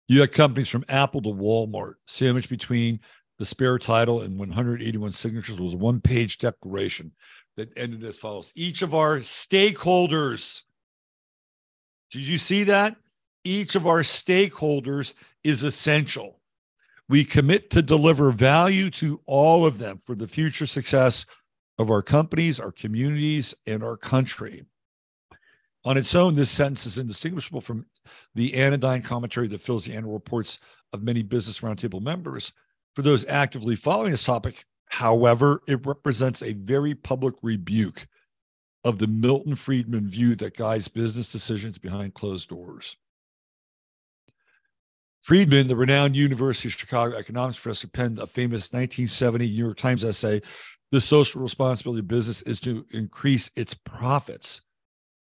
[0.09, 3.01] You had companies from Apple to Walmart, sandwiched between
[3.39, 7.12] the spare title and 181 signatures was a one page declaration
[7.57, 10.62] that ended as follows Each of our stakeholders
[12.12, 12.97] did you see that?
[13.43, 16.39] Each of our stakeholders is essential.
[17.09, 21.24] We commit to deliver value to all of them for the future success
[21.78, 24.64] of our companies, our communities, and our country.
[25.85, 27.87] On its own, this sentence is indistinguishable from
[28.35, 30.59] the anodyne commentary that fills the annual reports
[30.93, 32.53] of many Business Roundtable members.
[32.95, 38.07] For those actively following this topic, however, it represents a very public rebuke
[38.84, 42.97] of the Milton Friedman view that guides business decisions behind closed doors.
[45.22, 50.05] Friedman, the renowned University of Chicago economics professor, penned a famous 1970 New York Times
[50.05, 50.43] essay
[50.90, 54.62] The social responsibility of business is to increase its profits.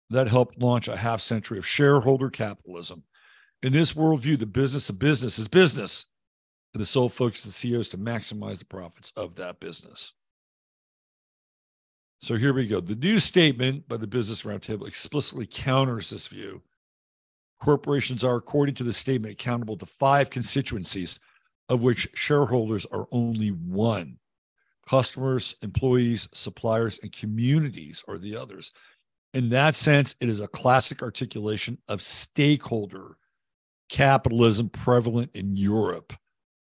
[0.09, 3.03] That helped launch a half century of shareholder capitalism.
[3.63, 6.07] In this worldview, the business of business is business,
[6.80, 10.13] the sole focus of the CEO is to maximize the profits of that business.
[12.19, 12.80] So here we go.
[12.80, 16.61] The new statement by the Business Roundtable explicitly counters this view.
[17.59, 21.19] Corporations are, according to the statement, accountable to five constituencies,
[21.67, 24.17] of which shareholders are only one.
[24.88, 28.72] Customers, employees, suppliers, and communities are the others.
[29.34, 33.17] In that sense, it is a classic articulation of stakeholder
[33.89, 36.13] capitalism prevalent in Europe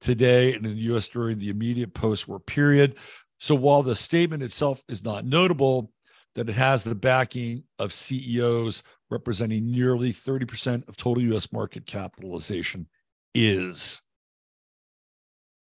[0.01, 2.95] today and in the US during the immediate post war period.
[3.39, 5.91] So while the statement itself is not notable,
[6.35, 12.87] that it has the backing of CEOs representing nearly 30% of total US market capitalization
[13.35, 14.01] is.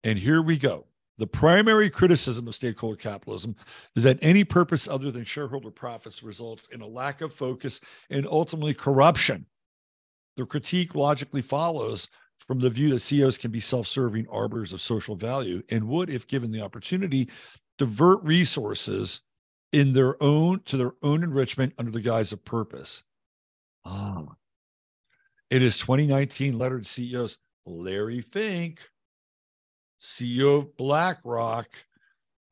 [0.04, 0.86] And here we go.
[1.18, 3.56] The primary criticism of stakeholder capitalism
[3.96, 8.26] is that any purpose other than shareholder profits results in a lack of focus and
[8.26, 9.44] ultimately corruption.
[10.36, 12.06] The critique logically follows
[12.38, 16.08] from the view that CEOs can be self serving arbiters of social value and would,
[16.10, 17.28] if given the opportunity,
[17.78, 19.20] divert resources
[19.72, 23.02] in their own to their own enrichment under the guise of purpose.
[23.84, 24.24] Ah.
[25.50, 28.80] In his 2019 letter to CEOs, Larry Fink,
[30.00, 31.68] CEO of BlackRock,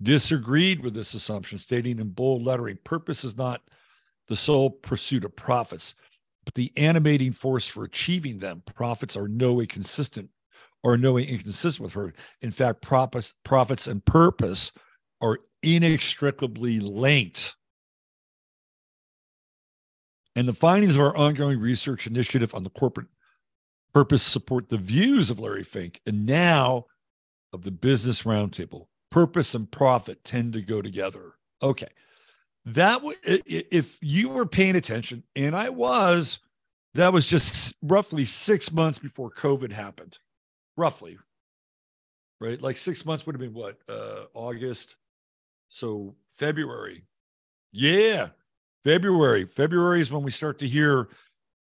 [0.02, 3.62] disagreed with this assumption, stating in bold lettering purpose is not
[4.28, 5.94] the sole pursuit of profits,
[6.46, 8.62] but the animating force for achieving them.
[8.74, 10.30] Profits are no way consistent
[10.82, 12.14] or no way inconsistent with her.
[12.40, 14.72] In fact, profits, profits and purpose
[15.20, 17.56] are inextricably linked.
[20.36, 23.08] And the findings of our ongoing research initiative on the corporate
[23.92, 26.86] purpose support the views of Larry Fink and now
[27.52, 28.86] of the Business Roundtable.
[29.10, 31.32] Purpose and profit tend to go together.
[31.62, 31.88] Okay.
[32.66, 36.40] That w- if you were paying attention, and I was,
[36.94, 40.18] that was just roughly six months before COVID happened.
[40.76, 41.16] Roughly,
[42.40, 42.60] right?
[42.60, 43.78] Like six months would have been what?
[43.88, 44.96] Uh, August,
[45.68, 47.04] so February.
[47.72, 48.28] Yeah.
[48.84, 49.44] February.
[49.44, 51.08] February is when we start to hear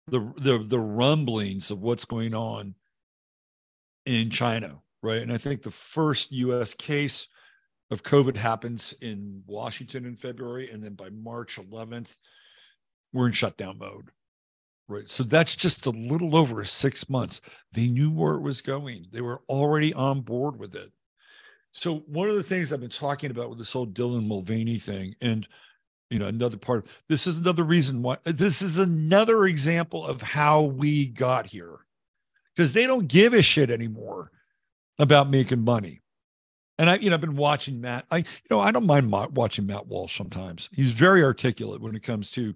[0.08, 2.76] the the the rumblings of what's going on
[4.06, 5.22] in China, right?
[5.22, 7.28] And I think the first US case
[7.92, 12.18] of COVID happens in Washington in February and then by March 11th
[13.14, 14.10] we're in shutdown mode.
[14.88, 15.10] Right.
[15.10, 17.42] So that's just a little over 6 months.
[17.72, 19.08] They knew where it was going.
[19.12, 20.92] They were already on board with it.
[21.72, 25.16] So one of the things I've been talking about with this whole Dylan Mulvaney thing,
[25.22, 25.48] and
[26.12, 30.22] you know, another part of this is another reason why this is another example of
[30.22, 31.80] how we got here.
[32.56, 34.32] Because they don't give a shit anymore
[35.00, 36.02] about making money.
[36.78, 38.06] And I, you know, I've been watching Matt.
[38.12, 40.70] I, you know, I don't mind watching Matt Walsh sometimes.
[40.74, 42.54] He's very articulate when it comes to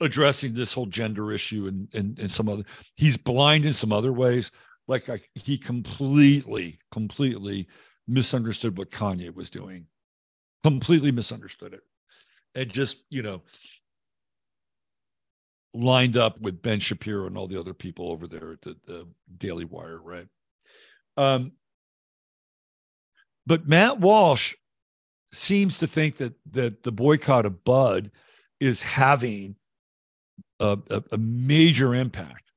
[0.00, 2.64] addressing this whole gender issue and and, and some other.
[2.96, 4.50] He's blind in some other ways.
[4.88, 7.68] Like I, he completely, completely
[8.06, 9.86] misunderstood what Kanye was doing.
[10.62, 11.82] Completely misunderstood it.
[12.54, 13.42] And just, you know,
[15.72, 19.08] lined up with Ben Shapiro and all the other people over there at the, the
[19.38, 20.28] Daily Wire, right?
[21.16, 21.52] Um,
[23.46, 24.54] but Matt Walsh
[25.32, 28.10] seems to think that that the boycott of Bud
[28.60, 29.56] is having
[30.60, 32.50] a, a, a major impact,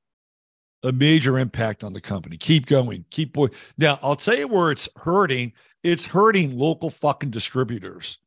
[0.82, 2.36] a major impact on the company.
[2.36, 3.48] Keep going, keep boy.
[3.76, 5.52] Now I'll tell you where it's hurting.
[5.82, 8.18] It's hurting local fucking distributors.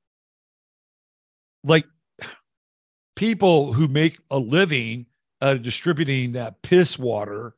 [1.64, 1.86] Like
[3.16, 5.05] people who make a living
[5.41, 7.53] of distributing that piss water,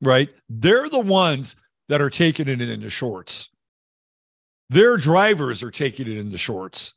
[0.00, 0.28] right?
[0.48, 1.56] They're the ones
[1.88, 3.50] that are taking it in the shorts.
[4.70, 6.94] Their drivers are taking it in the shorts.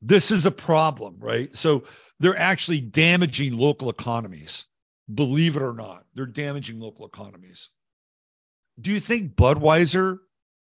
[0.00, 1.54] This is a problem, right?
[1.56, 1.84] So
[2.18, 4.64] they're actually damaging local economies.
[5.12, 7.68] Believe it or not, they're damaging local economies.
[8.80, 10.18] Do you think Budweiser,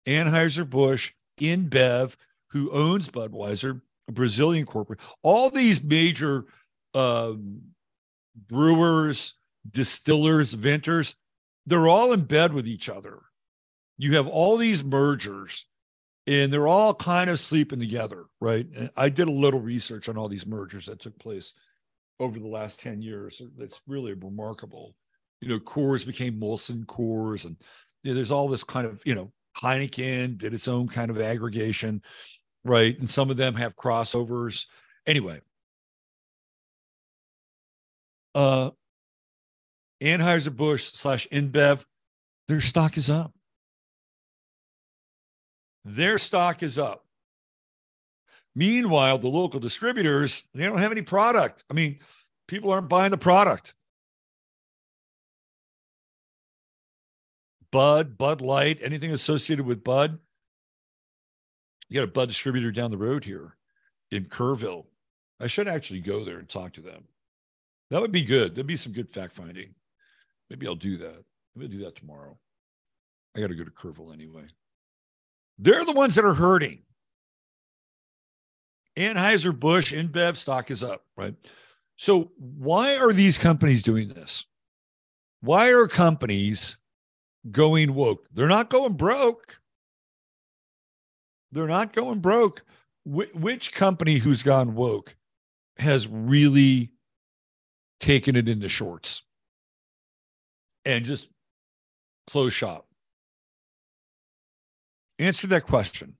[0.06, 2.16] Anheuser-Busch, InBev,
[2.50, 6.46] who owns Budweiser, a Brazilian corporate, all these major
[6.94, 7.62] um,
[8.48, 9.36] brewers,
[9.70, 11.16] distillers, vintners,
[11.66, 13.22] they're all in bed with each other.
[13.98, 15.66] You have all these mergers
[16.28, 18.66] and they're all kind of sleeping together, right?
[18.76, 21.54] And I did a little research on all these mergers that took place
[22.20, 23.42] over the last 10 years.
[23.58, 24.96] That's really remarkable.
[25.42, 27.58] You know, Coors became Molson Coors, and
[28.04, 31.22] you know, there's all this kind of, you know, Heineken did its own kind of
[31.22, 32.02] aggregation,
[32.64, 32.98] right?
[32.98, 34.66] And some of them have crossovers.
[35.06, 35.42] Anyway,
[38.34, 38.72] uh,
[40.02, 41.86] Anheuser-Busch slash InBev,
[42.48, 43.35] their stock is up.
[45.86, 47.06] Their stock is up.
[48.56, 51.64] Meanwhile, the local distributors, they don't have any product.
[51.70, 52.00] I mean,
[52.48, 53.76] people aren't buying the product.
[57.72, 60.18] Bud, Bud Light, anything associated with Bud.
[61.90, 63.58] You got a Bud distributor down the road here
[64.12, 64.86] in Kerrville.
[65.40, 67.04] I should actually go there and talk to them.
[67.92, 68.56] That would be good.
[68.56, 69.76] There'd be some good fact finding.
[70.50, 71.16] Maybe I'll do that.
[71.18, 72.38] I'm going to do that tomorrow.
[73.36, 74.46] I got to go to Kerrville anyway.
[75.58, 76.82] They're the ones that are hurting.
[78.98, 81.36] Anheuser-Busch, InBev stock is up, right?
[81.98, 84.46] So why are these companies doing this?
[85.42, 86.78] Why are companies
[87.52, 88.28] going woke?
[88.34, 89.60] They're not going broke.
[91.52, 92.66] They're not going broke.
[93.04, 95.16] Wh- which company who's gone woke
[95.78, 96.92] has really
[98.00, 99.22] taken it into shorts
[100.84, 101.28] and just
[102.28, 102.88] close shop?
[105.20, 106.16] Answer that question.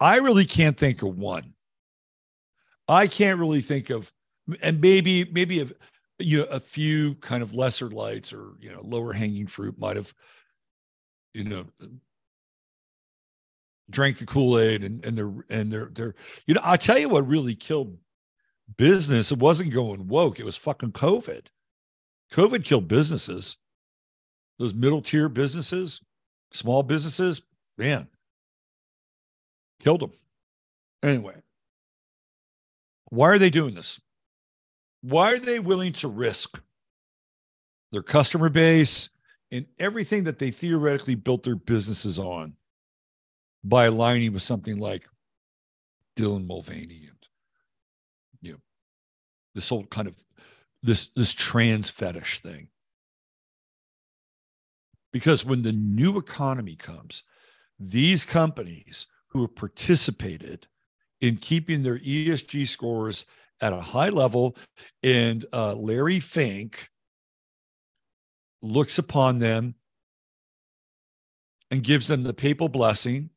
[0.00, 1.54] I really can't think of one.
[2.88, 4.12] I can't really think of,
[4.60, 5.66] and maybe maybe a,
[6.18, 9.96] you know a few kind of lesser lights or you know lower hanging fruit might
[9.96, 10.12] have,
[11.32, 11.64] you know,
[13.90, 16.14] drank the Kool Aid and and they're and they're they're
[16.46, 17.96] you know I tell you what really killed
[18.76, 19.32] business.
[19.32, 20.38] It wasn't going woke.
[20.38, 21.46] It was fucking COVID.
[22.32, 23.56] COVID killed businesses.
[24.58, 26.00] Those middle tier businesses,
[26.52, 27.42] small businesses,
[27.76, 28.08] man,
[29.80, 30.12] killed them.
[31.02, 31.36] Anyway,
[33.10, 34.00] why are they doing this?
[35.02, 36.60] Why are they willing to risk
[37.92, 39.10] their customer base
[39.52, 42.54] and everything that they theoretically built their businesses on
[43.62, 45.06] by aligning with something like
[46.16, 47.28] Dylan Mulvaney and
[48.40, 48.58] you know
[49.54, 50.16] this whole kind of
[50.82, 52.68] this this trans fetish thing?
[55.12, 57.22] Because when the new economy comes,
[57.78, 60.66] these companies who have participated
[61.20, 63.26] in keeping their ESG scores
[63.60, 64.56] at a high level,
[65.02, 66.88] and uh, Larry Fink
[68.62, 69.74] looks upon them
[71.70, 73.30] and gives them the papal blessing,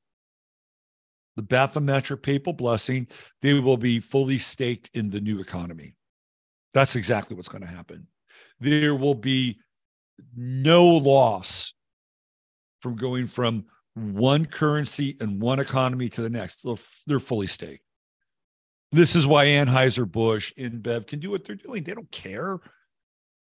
[1.36, 3.08] the baphometric papal blessing,
[3.42, 5.96] they will be fully staked in the new economy.
[6.74, 8.08] That's exactly what's going to happen.
[8.60, 9.60] There will be
[10.36, 11.74] no loss
[12.80, 13.66] from going from
[13.98, 16.66] one currency and one economy to the next.
[17.08, 17.84] They're fully staked.
[18.92, 21.84] This is why Anheuser-Busch, InBev can do what they're doing.
[21.84, 22.60] They don't care.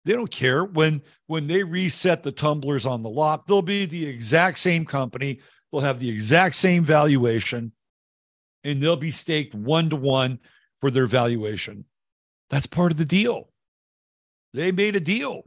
[0.06, 3.47] They don't care when when they reset the tumblers on the lock.
[3.47, 5.39] They'll be the exact same company.
[5.72, 7.72] They'll have the exact same valuation,
[8.64, 10.39] and they'll be staked one to one
[10.80, 11.86] for their valuation.
[12.50, 13.50] That's part of the deal.
[14.54, 15.43] They made a deal.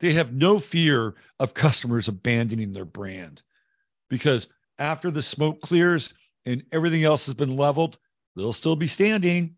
[0.00, 3.42] They have no fear of customers abandoning their brand
[4.10, 6.12] because after the smoke clears
[6.46, 7.98] and everything else has been leveled,
[8.36, 9.56] they'll still be standing.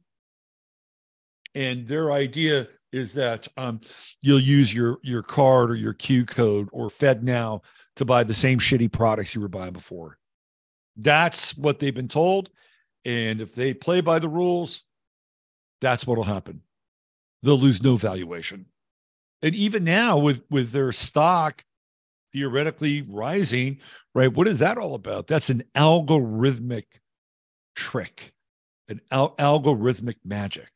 [1.54, 3.80] And their idea is that um,
[4.22, 7.62] you'll use your your card or your Q code or FedNow
[7.96, 10.18] to buy the same shitty products you were buying before.
[10.96, 12.50] That's what they've been told.
[13.04, 14.82] And if they play by the rules,
[15.80, 16.62] that's what'll happen.
[17.42, 18.66] They'll lose no valuation.
[19.42, 21.64] And even now, with with their stock
[22.32, 23.80] theoretically rising,
[24.14, 24.32] right?
[24.32, 25.26] What is that all about?
[25.26, 26.84] That's an algorithmic
[27.74, 28.32] trick,
[28.88, 30.68] an al- algorithmic magic.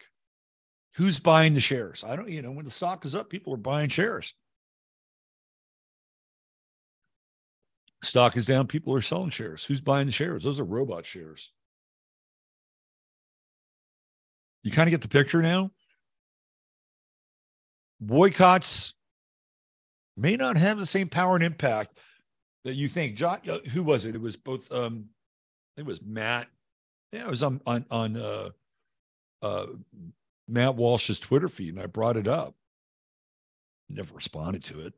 [0.94, 2.04] Who's buying the shares?
[2.04, 4.34] I don't, you know, when the stock is up, people are buying shares.
[8.02, 9.64] Stock is down, people are selling shares.
[9.64, 10.44] Who's buying the shares?
[10.44, 11.52] Those are robot shares.
[14.62, 15.70] You kind of get the picture now.
[18.00, 18.94] Boycotts
[20.16, 21.98] may not have the same power and impact
[22.64, 23.16] that you think.
[23.16, 24.14] John, uh, who was it?
[24.14, 24.70] It was both.
[24.72, 25.10] Um,
[25.76, 26.48] it was Matt.
[27.12, 28.50] Yeah, it was on on on uh,
[29.42, 29.66] uh,
[30.48, 32.54] Matt Walsh's Twitter feed, and I brought it up.
[33.88, 34.94] Never responded to it.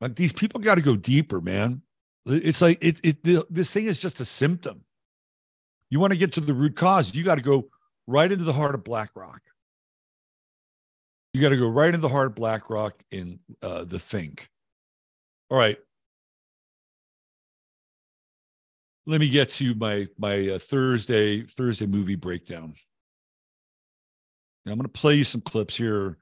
[0.00, 1.82] Like these people got to go deeper, man.
[2.26, 2.98] It's like it.
[3.02, 4.84] It this thing is just a symptom.
[5.90, 7.68] You want to get to the root cause, you got to go
[8.06, 9.40] right into the heart of BlackRock.
[11.34, 14.48] You got to go right into the heart BlackRock in uh, the Think.
[15.50, 15.76] All right.
[19.06, 22.74] Let me get to my my uh, Thursday Thursday movie breakdown.
[24.64, 26.18] Now, I'm going to play you some clips here,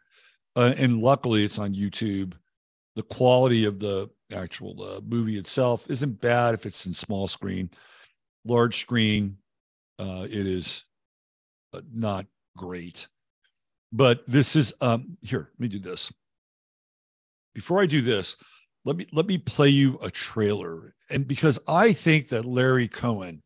[0.56, 2.32] uh, and luckily it's on YouTube.
[2.96, 7.70] The quality of the actual uh, movie itself isn't bad if it's in small screen,
[8.46, 9.36] large screen.
[9.98, 10.84] Uh, it is
[11.74, 13.06] uh, not great.
[13.93, 16.12] But this is um here, let me do this.
[17.55, 18.36] Before I do this,
[18.84, 20.95] let me let me play you a trailer.
[21.11, 23.43] And because I think that Larry Cohen,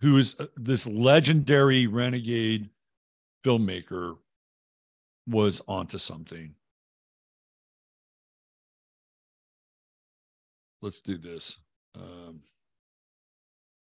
[0.00, 2.68] who is uh, this legendary renegade
[3.44, 4.16] filmmaker,
[5.28, 6.54] was onto something.
[10.82, 11.58] Let's do this.
[11.94, 12.42] Um,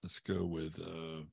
[0.04, 1.24] let's go with uh,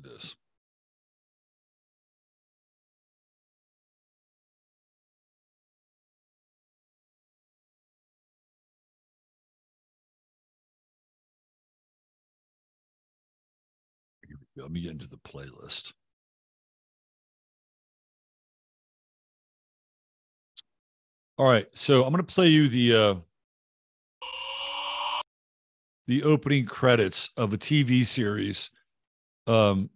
[0.00, 0.34] do this.
[14.56, 15.92] Let me get into the playlist.
[21.38, 23.14] All right, so I'm going to play you the uh,
[26.08, 28.70] the opening credits of a TV series
[29.48, 29.90] um,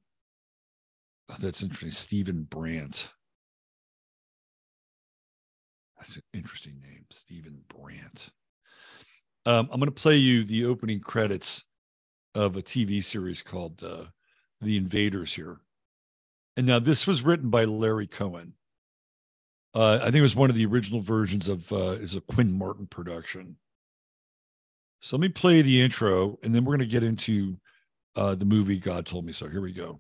[1.39, 1.91] that's interesting.
[1.91, 3.11] Stephen Brandt.
[5.99, 8.31] That's an interesting name, Stephen Brandt.
[9.47, 11.65] Um, I'm going to play you the opening credits
[12.35, 14.05] of a TV series called uh,
[14.61, 15.61] The Invaders here.
[16.57, 18.55] And now this was written by Larry Cohen.
[19.75, 22.53] Uh, I think it was one of the original versions of uh, is a Quinn
[22.53, 23.57] Martin production.
[25.01, 27.57] So let me play the intro, and then we're going to get into
[28.17, 29.49] uh, the movie God Told Me So.
[29.49, 29.99] Here we go.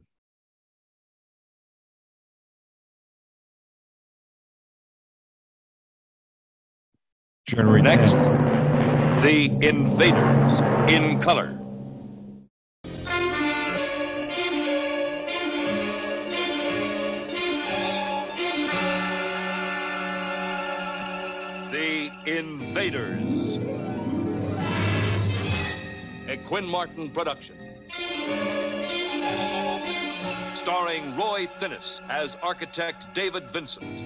[7.46, 8.14] Generate Next,
[9.22, 10.60] The Invaders
[10.90, 11.58] in color.
[21.70, 23.58] The Invaders.
[26.28, 27.56] A Quinn Martin production.
[30.54, 33.98] Starring Roy Thinnes as architect David Vincent.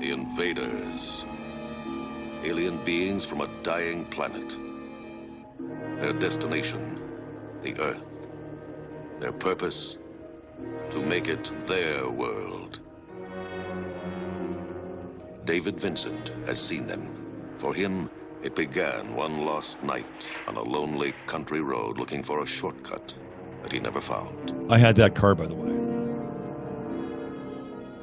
[0.00, 1.24] The invaders.
[2.42, 4.56] Alien beings from a dying planet.
[6.00, 7.00] Their destination,
[7.62, 8.02] the Earth.
[9.18, 9.98] Their purpose,
[10.90, 12.80] to make it their world.
[15.44, 17.19] David Vincent has seen them.
[17.60, 18.08] For him,
[18.42, 20.06] it began one lost night
[20.48, 23.14] on a lonely country road looking for a shortcut
[23.62, 24.72] that he never found.
[24.72, 25.70] I had that car, by the way.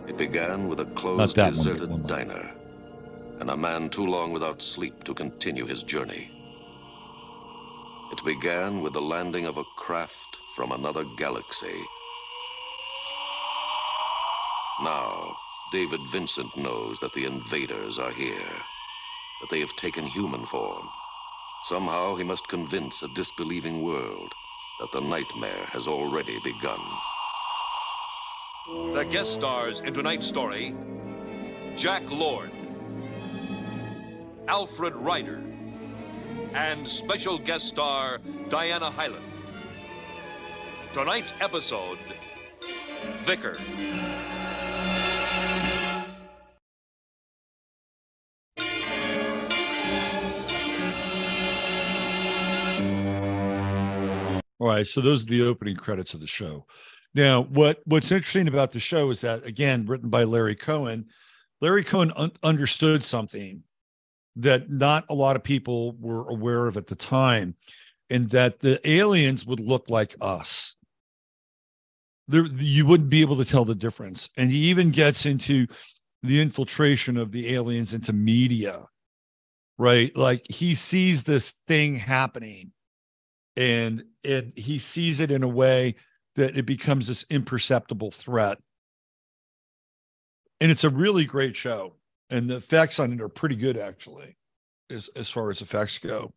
[0.07, 2.51] It began with a closed, deserted one, diner
[3.39, 6.29] and a man too long without sleep to continue his journey.
[8.11, 11.83] It began with the landing of a craft from another galaxy.
[14.81, 15.35] Now,
[15.71, 18.61] David Vincent knows that the invaders are here
[19.41, 20.87] that they have taken human form.
[21.63, 24.33] Somehow he must convince a disbelieving world
[24.79, 26.79] that the nightmare has already begun.
[28.93, 30.75] The guest stars in tonight's story
[31.75, 32.51] Jack Lord,
[34.47, 35.41] Alfred Ryder,
[36.53, 38.19] and special guest star
[38.49, 39.25] Diana Hyland.
[40.93, 41.99] Tonight's episode
[43.25, 43.57] Vikor.
[54.67, 56.65] All right, so those are the opening credits of the show.
[57.15, 61.05] Now, what what's interesting about the show is that again, written by Larry Cohen,
[61.61, 63.63] Larry Cohen un- understood something
[64.35, 67.55] that not a lot of people were aware of at the time,
[68.09, 70.75] and that the aliens would look like us.
[72.27, 74.27] There, you wouldn't be able to tell the difference.
[74.35, 75.65] And he even gets into
[76.23, 78.85] the infiltration of the aliens into media,
[79.77, 80.13] right?
[80.13, 82.73] Like he sees this thing happening
[83.57, 85.95] and it he sees it in a way
[86.35, 88.59] that it becomes this imperceptible threat.
[90.61, 91.95] And it's a really great show
[92.29, 94.37] and the effects on it are pretty good actually
[94.89, 96.33] as, as far as effects go.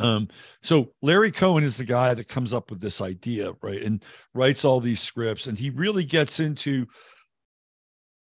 [0.00, 0.28] Um
[0.62, 4.02] so larry cohen is the guy that comes up with this idea right and
[4.32, 6.86] writes all these scripts and he really gets into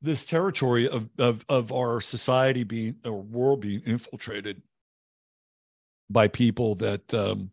[0.03, 4.63] this territory of of, of our society being or world being infiltrated
[6.11, 7.51] by people that um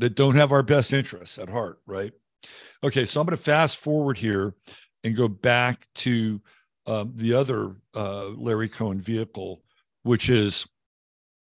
[0.00, 2.12] that don't have our best interests at heart, right?
[2.82, 4.54] Okay, so I'm going to fast forward here
[5.04, 6.40] and go back to
[6.86, 9.62] um, the other uh, Larry Cohen vehicle,
[10.02, 10.66] which is,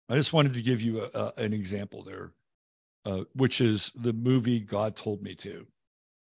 [0.10, 2.32] I just wanted to give you a, a, an example there,
[3.06, 5.68] uh, which is the movie God Told Me to.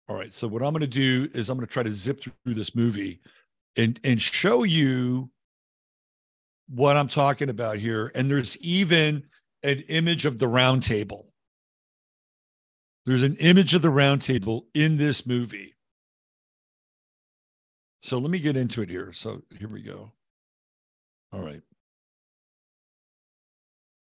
[0.08, 2.20] All right, so what I'm going to do is I'm going to try to zip
[2.20, 3.20] through this movie
[3.76, 5.30] and and show you
[6.68, 8.10] what I'm talking about here.
[8.16, 9.22] And there's even
[9.62, 11.29] an image of the round table
[13.10, 15.74] there's an image of the round table in this movie.
[18.02, 19.12] So let me get into it here.
[19.12, 20.12] So here we go.
[21.32, 21.60] All right.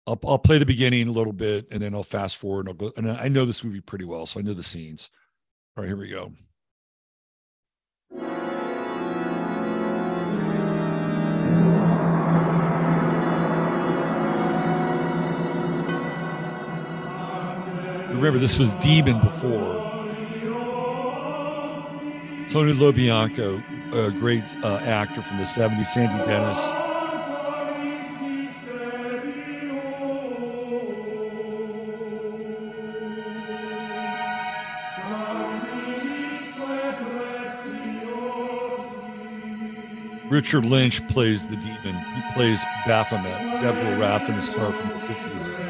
[0.08, 2.74] I'll, I'll play the beginning a little bit and then I'll fast forward and I'll
[2.74, 2.92] go.
[2.98, 5.12] And I know this movie pretty well, so I know the scenes.
[5.76, 6.32] All right, here we go.
[18.18, 19.76] Remember, this was Demon before.
[22.50, 23.62] Tony LoBianco,
[23.94, 26.58] a great uh, actor from the 70s, Sandy Dennis.
[40.32, 41.94] Richard Lynch plays the demon.
[41.94, 43.62] He plays Baphomet.
[43.62, 45.67] Deborah Raffin is star from the 50s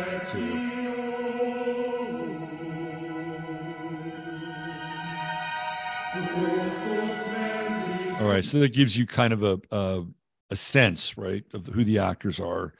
[8.19, 10.03] All right, so that gives you kind of a a,
[10.49, 12.73] a sense, right, of who the actors are,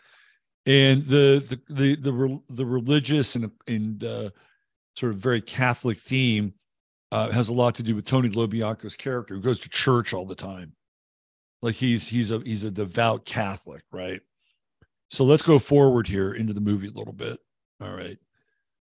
[0.65, 4.29] and the the the the, the religious and and uh,
[4.95, 6.53] sort of very Catholic theme
[7.11, 10.25] uh, has a lot to do with Tony LoBianco's character, who goes to church all
[10.25, 10.73] the time,
[11.61, 14.21] like he's he's a he's a devout Catholic, right?
[15.09, 17.39] So let's go forward here into the movie a little bit.
[17.81, 18.17] All right.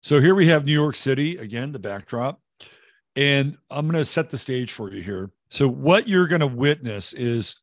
[0.02, 2.40] So here we have New York City again, the backdrop.
[3.14, 5.30] And I'm going to set the stage for you here.
[5.48, 7.56] So what you're going to witness is,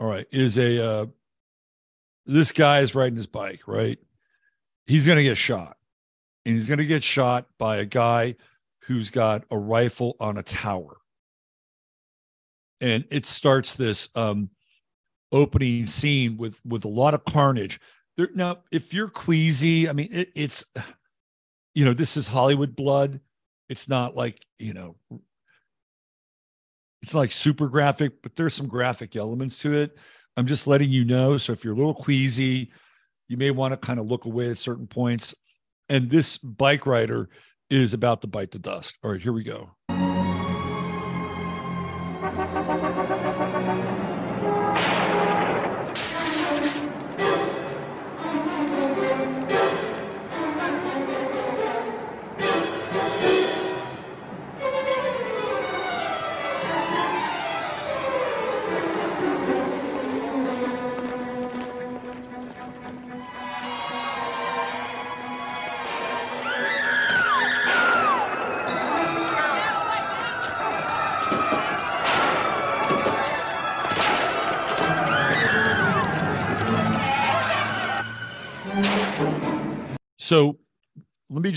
[0.00, 1.06] all right, is a uh,
[2.26, 3.98] this guy is riding his bike, right?
[4.86, 5.76] He's going to get shot,
[6.44, 8.36] and he's going to get shot by a guy
[8.84, 10.96] who's got a rifle on a tower,
[12.80, 14.50] and it starts this um,
[15.32, 17.80] opening scene with with a lot of carnage.
[18.16, 20.64] There, now, if you're queasy, I mean, it, it's
[21.74, 23.20] you know this is Hollywood blood.
[23.68, 24.96] It's not like you know
[27.04, 29.98] it's like super graphic, but there's some graphic elements to it.
[30.38, 31.36] I'm just letting you know.
[31.36, 32.72] So if you're a little queasy,
[33.28, 35.34] you may want to kind of look away at certain points.
[35.90, 37.28] And this bike rider
[37.68, 38.96] is about to bite the dust.
[39.04, 39.72] All right, here we go.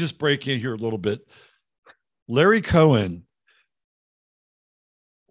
[0.08, 1.28] Just break in here a little bit.
[2.30, 3.24] Larry Cohen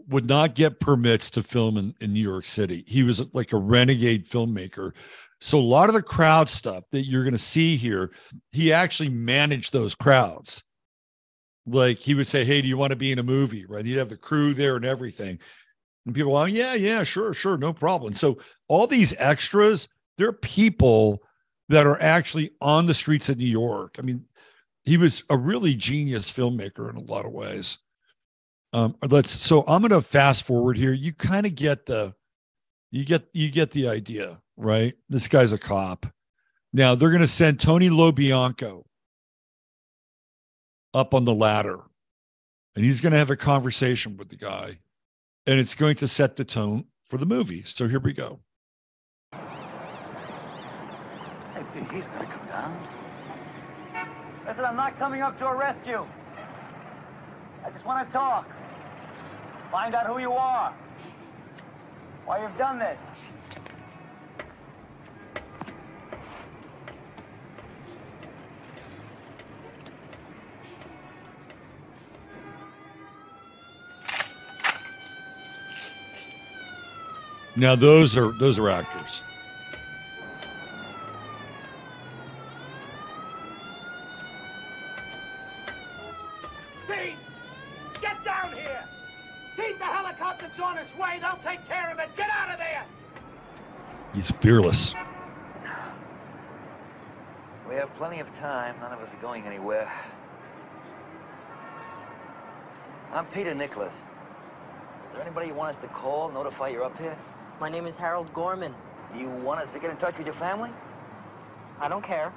[0.08, 2.84] would not get permits to film in, in New York City.
[2.86, 4.92] He was like a renegade filmmaker.
[5.40, 8.12] So a lot of the crowd stuff that you're going to see here,
[8.52, 10.62] he actually managed those crowds.
[11.66, 13.64] Like he would say, Hey, do you want to be in a movie?
[13.66, 13.84] Right.
[13.84, 15.38] He'd have the crew there and everything.
[16.04, 18.14] And people, oh, yeah, yeah, sure, sure, no problem.
[18.14, 21.20] So all these extras, they're people
[21.68, 23.96] that are actually on the streets of New York.
[23.98, 24.24] I mean,
[24.86, 27.78] he was a really genius filmmaker in a lot of ways.
[28.72, 30.92] Um, let's so I'm going to fast forward here.
[30.92, 32.14] You kind of get the,
[32.92, 34.94] you get you get the idea, right?
[35.08, 36.06] This guy's a cop.
[36.72, 38.84] Now they're going to send Tony LoBianco
[40.94, 41.80] up on the ladder,
[42.76, 44.78] and he's going to have a conversation with the guy,
[45.46, 47.62] and it's going to set the tone for the movie.
[47.64, 48.40] So here we go.
[49.32, 49.40] Hey,
[51.92, 52.95] he's got to come down.
[54.46, 56.06] Listen, I'm not coming up to arrest you.
[57.64, 58.48] I just want to talk.
[59.72, 60.72] Find out who you are.
[62.26, 63.00] Why you've done this.
[77.56, 79.22] Now those are those are actors.
[94.46, 94.94] Fearless.
[97.68, 98.76] We have plenty of time.
[98.78, 99.90] None of us are going anywhere.
[103.12, 104.04] I'm Peter Nicholas.
[105.04, 107.18] Is there anybody you want us to call, notify you're up here?
[107.58, 108.72] My name is Harold Gorman.
[109.12, 110.70] Do you want us to get in touch with your family?
[111.80, 112.32] I don't care.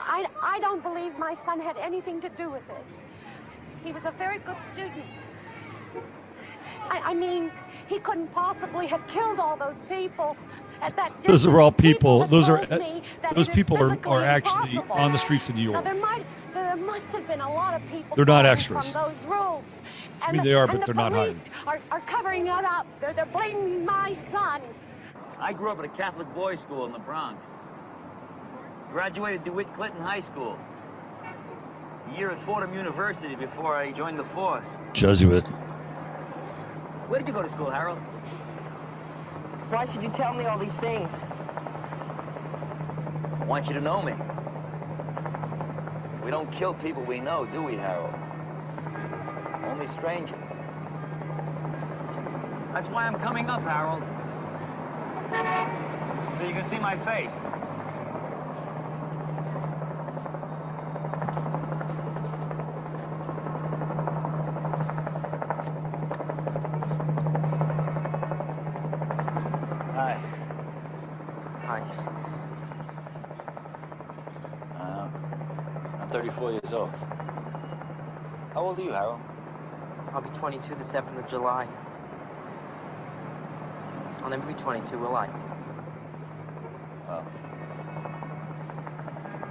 [0.00, 2.88] I, I don't believe my son had anything to do with this.
[3.84, 5.04] He was a very good student.
[6.90, 7.50] I, I mean,
[7.86, 10.36] he couldn't possibly have killed all those people
[10.82, 11.26] at that distance.
[11.26, 12.24] Those are all people.
[12.24, 12.66] people those are
[13.34, 14.92] those people are, are actually impossible.
[14.92, 15.84] on the streets of New York.
[15.84, 18.16] Now, there might there must have been a lot of people.
[18.16, 18.90] They're not extras.
[18.90, 19.82] From those rooms.
[20.22, 21.38] And I mean, they are, but the they're not hired.
[21.66, 22.86] Are, are covering it up.
[23.00, 24.62] They're they're blaming my son.
[25.38, 27.46] I grew up at a Catholic boys' school in the Bronx.
[28.92, 30.58] Graduated DeWitt Clinton High School.
[31.22, 34.68] A year at Fordham University before I joined the force.
[34.92, 35.44] Jesuit.
[37.10, 37.98] Where did you go to school, Harold?
[39.68, 41.12] Why should you tell me all these things?
[43.40, 44.14] I want you to know me.
[46.24, 48.14] We don't kill people we know, do we, Harold?
[49.64, 50.38] Only strangers.
[52.72, 54.04] That's why I'm coming up, Harold.
[56.38, 57.34] So you can see my face.
[76.38, 76.90] Years old.
[78.54, 79.20] How old are you, Harold?
[80.12, 81.66] I'll be 22 the 7th of July.
[84.22, 85.26] I'll never be 22, will I?
[87.08, 87.26] Well,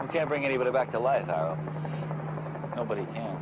[0.01, 1.57] we can't bring anybody back to life, Harold.
[2.75, 3.37] Nobody can.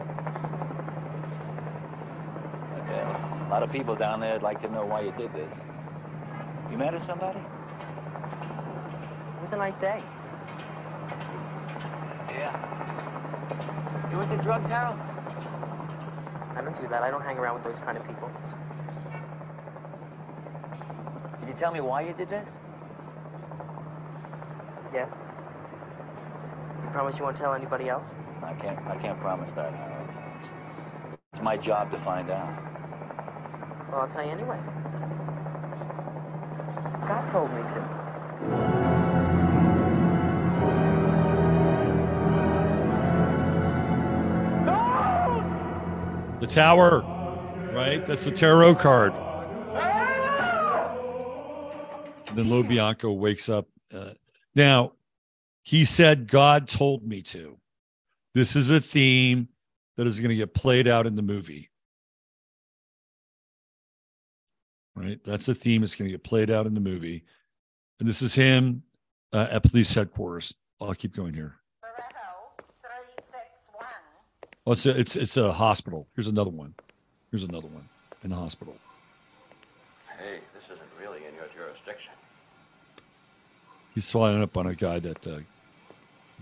[2.81, 5.51] Okay, a lot of people down there would like to know why you did this.
[6.71, 7.39] You mad at somebody?
[7.39, 10.03] It was a nice day.
[12.29, 12.51] Yeah.
[14.17, 14.97] You into drugs, Harold?
[16.55, 17.03] I don't do that.
[17.03, 18.31] I don't hang around with those kind of people.
[21.37, 22.49] Can you tell me why you did this?
[24.91, 25.11] Yes.
[26.81, 28.15] You promise you won't tell anybody else?
[28.41, 28.79] I can't.
[28.87, 30.09] I can't promise that, Harold.
[31.33, 32.57] It's my job to find out.
[33.91, 34.57] Well, I'll tell you anyway.
[37.07, 38.96] God told me to.
[46.39, 47.01] The tower,
[47.73, 48.05] right?
[48.05, 49.13] That's a tarot card.
[52.35, 53.67] then LoBianco wakes up.
[53.93, 54.11] Uh,
[54.55, 54.93] now,
[55.63, 57.57] he said, God told me to.
[58.33, 59.49] This is a theme
[59.97, 61.69] that is going to get played out in the movie.
[64.95, 65.19] Right?
[65.23, 67.23] That's a theme that's going to get played out in the movie.
[67.99, 68.83] And this is him
[69.33, 70.53] uh, at police headquarters.
[70.79, 71.55] I'll keep going here.
[74.67, 76.07] Oh, it's a, it's it's a hospital.
[76.13, 76.75] Here's another one.
[77.31, 77.87] Here's another one
[78.21, 78.75] in the hospital.
[80.19, 82.11] Hey, this isn't really in your jurisdiction.
[83.95, 85.39] He's following up on a guy that uh,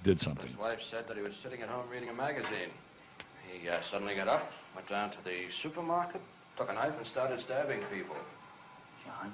[0.03, 0.47] did something.
[0.47, 2.73] His wife said that he was sitting at home reading a magazine.
[3.47, 6.21] He uh, suddenly got up, went down to the supermarket,
[6.57, 8.15] took a knife, and started stabbing people.
[9.05, 9.31] John,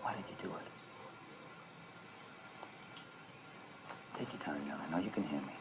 [0.00, 0.66] why did you do it?
[4.18, 4.80] Take your time, John.
[4.88, 5.52] I know you can hear me.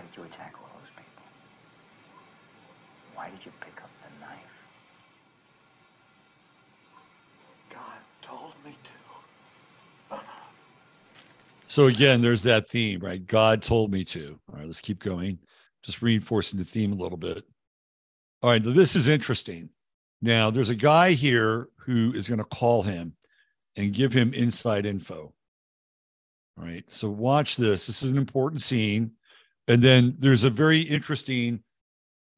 [0.00, 1.24] Why did you attack all those people?
[3.14, 4.38] Why did you pick up the knife?
[7.70, 10.20] God told me to.
[11.66, 13.24] So again, there's that theme, right?
[13.26, 14.40] God told me to.
[14.50, 15.38] All right, let's keep going.
[15.82, 17.44] Just reinforcing the theme a little bit.
[18.42, 19.68] All right, this is interesting.
[20.22, 23.12] Now, there's a guy here who is going to call him
[23.76, 25.34] and give him inside info.
[26.58, 27.86] All right, so watch this.
[27.86, 29.12] This is an important scene.
[29.68, 31.62] And then there's a very interesting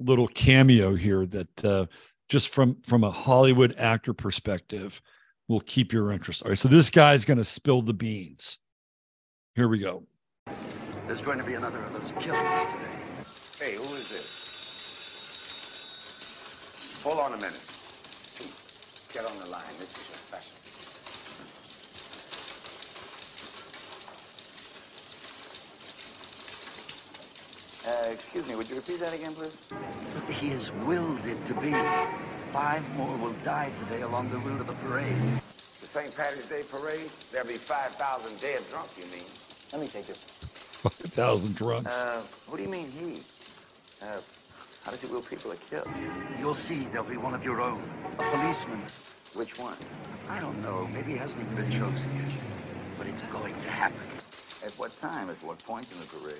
[0.00, 1.86] little cameo here that uh,
[2.28, 5.00] just from from a Hollywood actor perspective
[5.48, 6.42] will keep your interest.
[6.42, 8.58] All right, so this guy's going to spill the beans.
[9.54, 10.04] Here we go.
[11.06, 12.86] There's going to be another of those killings today.
[13.58, 14.26] Hey, who is this?
[17.02, 17.60] Hold on a minute.
[18.38, 18.48] Pete,
[19.12, 19.64] get on the line.
[19.78, 20.56] This is your special.
[27.86, 29.52] Uh, excuse me, would you repeat that again, please?
[30.28, 31.72] He has willed it to be.
[32.52, 35.40] Five more will die today along the route of the parade.
[35.80, 36.14] The St.
[36.14, 37.10] Patrick's Day parade?
[37.32, 39.24] There'll be 5,000 dead drunk, you mean?
[39.72, 40.18] Let me take this.
[40.82, 41.94] 5,000 drunks.
[41.94, 43.22] Uh, what do you mean he?
[44.00, 44.20] Uh,
[44.84, 45.88] how does he will people are killed?
[46.38, 47.82] You'll see there'll be one of your own.
[48.18, 48.82] A policeman.
[49.34, 49.76] Which one?
[50.28, 50.86] I don't know.
[50.92, 52.34] Maybe he hasn't even been chosen yet.
[52.98, 54.21] But it's going to happen.
[54.64, 55.28] At what time?
[55.30, 56.36] At what point in the parade?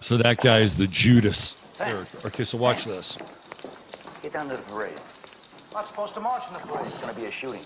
[0.00, 2.18] So that guy is the Judas character.
[2.26, 3.18] Okay, so watch this.
[4.22, 5.00] Get down to the parade.
[5.72, 6.86] Not supposed to march in the parade.
[6.86, 7.64] It's going to be a shooting.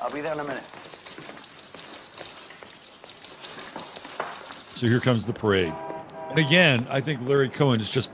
[0.00, 0.64] I'll be there in a minute.
[4.74, 5.74] So here comes the parade.
[6.30, 8.10] And again, I think Larry Cohen is just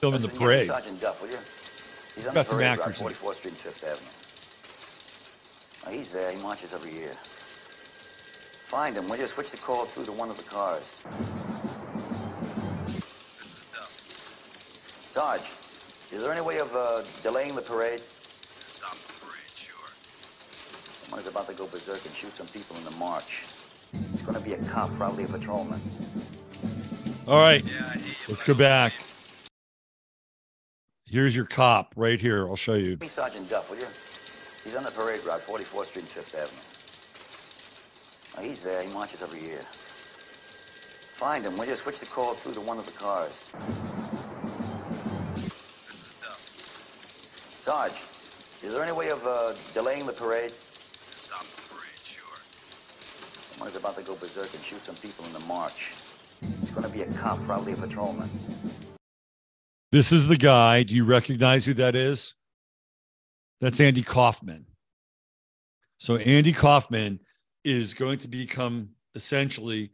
[0.00, 0.68] filming the parade.
[0.68, 1.36] Sergeant Duff, will you?
[2.16, 4.06] He's on Got the parade route, actors 44th Street, Fifth Avenue.
[5.86, 6.30] Oh, he's there.
[6.32, 7.12] He marches every year.
[8.68, 9.26] Find him, will you?
[9.26, 10.84] Switch the call through to one of the cars.
[12.86, 13.92] This is Duff.
[15.12, 15.42] Sarge,
[16.10, 18.00] is there any way of uh, delaying the parade?
[18.76, 19.74] Stop the parade, sure.
[21.04, 23.42] Someone's about to go berserk and shoot some people in the march.
[23.92, 25.80] It's going to be a cop, probably a patrolman.
[27.28, 28.14] All right, Yeah, I hear you.
[28.28, 28.92] let's go back.
[31.06, 32.48] Here's your cop right here.
[32.48, 32.96] I'll show you.
[32.96, 33.86] Be Sergeant Duff, will you?
[34.64, 36.56] He's on the parade route, 44th Street, and Fifth Avenue.
[38.38, 38.82] Oh, he's there.
[38.82, 39.60] He marches every year.
[41.16, 41.76] Find him, will you?
[41.76, 43.32] Switch the call through to one of the cars.
[45.34, 46.40] This is Duff.
[47.62, 47.92] Sarge,
[48.62, 50.52] is there any way of uh, delaying the parade?
[51.16, 52.22] Stop the parade, sure.
[53.50, 55.90] Someone's about to go berserk and shoot some people in the march.
[56.62, 58.28] It's going to be a cop, probably a patrolman.
[59.90, 60.84] This is the guy.
[60.84, 62.34] Do you recognize who that is?
[63.62, 64.66] That's Andy Kaufman.
[65.98, 67.20] So Andy Kaufman
[67.64, 69.92] is going to become essentially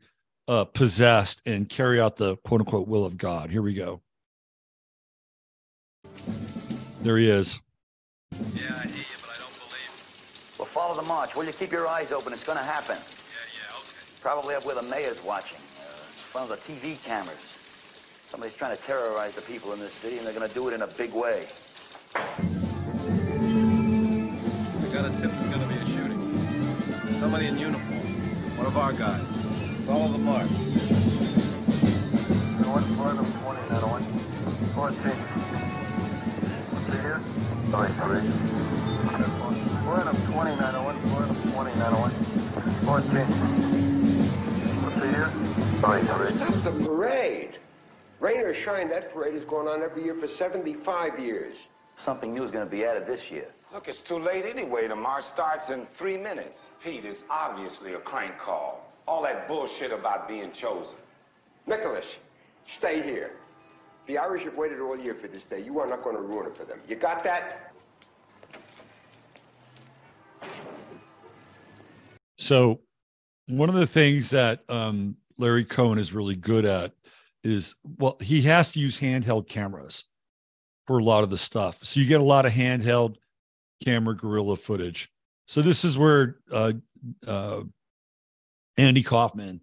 [0.48, 3.50] uh, possessed and carry out the quote unquote will of God.
[3.50, 4.00] Here we go.
[7.02, 7.60] There he is.
[8.32, 10.58] Yeah, I hear you, but I don't believe it.
[10.58, 11.36] Well, follow the march.
[11.36, 12.32] Will you keep your eyes open?
[12.32, 12.96] It's going to happen.
[12.96, 14.20] Yeah, yeah, okay.
[14.22, 17.36] Probably up where the mayor's watching, uh, in front of the TV cameras.
[18.30, 20.72] Somebody's trying to terrorize the people in this city, and they're going to do it
[20.72, 21.48] in a big way.
[24.98, 26.18] I got a tip there's gonna be a shooting.
[27.20, 28.00] Somebody in uniform.
[28.58, 29.22] One of our guys.
[29.86, 30.50] Follow the march.
[32.66, 34.02] One part of 20, that one.
[34.74, 34.98] 14.
[36.82, 37.20] See here?
[37.70, 38.26] Sorry, three.
[39.86, 40.98] Part of 20, that one.
[41.12, 42.10] Part of 20, that one.
[42.82, 43.22] 14.
[44.82, 45.30] What's here?
[45.80, 46.32] Sorry, three.
[46.38, 47.58] That's the parade.
[48.18, 51.68] Rain or shine, that parade has gone on every year for 75 years.
[51.98, 53.48] Something new is going to be added this year.
[53.72, 54.86] Look, it's too late anyway.
[54.86, 56.70] The march starts in three minutes.
[56.82, 58.88] Pete, it's obviously a crank call.
[59.08, 60.96] All that bullshit about being chosen.
[61.66, 62.16] Nicholas,
[62.66, 63.32] stay here.
[64.06, 65.60] The Irish have waited all year for this day.
[65.60, 66.78] You are not going to ruin it for them.
[66.88, 67.72] You got that?
[72.38, 72.80] So,
[73.48, 76.94] one of the things that um, Larry Cohen is really good at
[77.42, 80.04] is well, he has to use handheld cameras
[80.88, 81.84] for a lot of the stuff.
[81.84, 83.14] So, you get a lot of handheld
[83.84, 85.08] camera gorilla footage.
[85.46, 86.72] So, this is where uh,
[87.24, 87.62] uh,
[88.76, 89.60] Andy Kaufman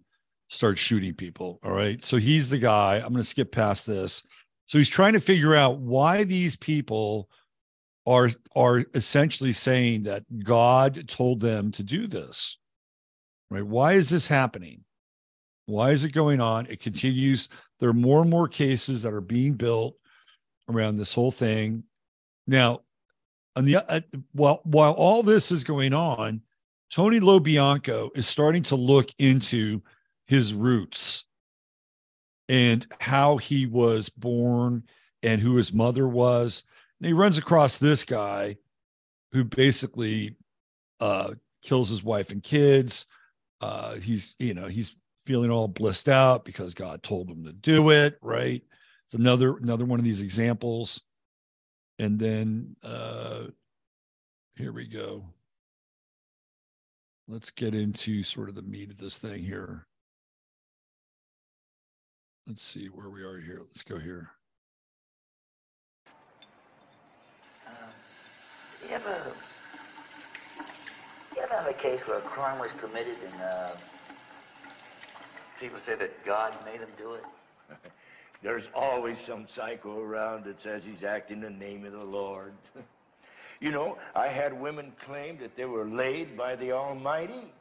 [0.48, 1.60] starts shooting people.
[1.62, 2.02] All right.
[2.02, 2.96] So, he's the guy.
[2.96, 4.22] I'm going to skip past this.
[4.66, 7.30] So he's trying to figure out why these people
[8.04, 12.58] are are essentially saying that God told them to do this.
[13.50, 13.64] Right?
[13.64, 14.84] Why is this happening?
[15.66, 16.66] Why is it going on?
[16.66, 17.48] It continues.
[17.78, 19.96] There are more and more cases that are being built
[20.68, 21.84] around this whole thing.
[22.46, 22.80] Now,
[23.54, 24.00] on the uh,
[24.32, 26.42] while while all this is going on,
[26.90, 29.82] Tony LoBianco is starting to look into
[30.26, 31.24] his roots
[32.48, 34.84] and how he was born
[35.22, 36.62] and who his mother was.
[37.00, 38.56] And he runs across this guy
[39.32, 40.36] who basically
[41.00, 43.06] uh, kills his wife and kids.
[43.60, 47.90] Uh, he's, you know, he's feeling all blissed out because God told him to do
[47.90, 48.18] it.
[48.22, 48.62] Right.
[49.06, 51.00] It's another another one of these examples.
[51.98, 53.44] And then uh,
[54.56, 55.24] here we go.
[57.28, 59.86] Let's get into sort of the meat of this thing here.
[62.46, 63.58] Let's see where we are here.
[63.58, 64.30] Let's go here.
[67.66, 67.74] Um,
[68.88, 69.32] you ever,
[71.34, 73.70] you ever have a case where a crime was committed and uh,
[75.58, 77.24] people say that God made them do it?
[78.42, 82.52] There's always some psycho around that says he's acting in the name of the Lord.
[83.60, 87.52] you know, I had women claim that they were laid by the Almighty.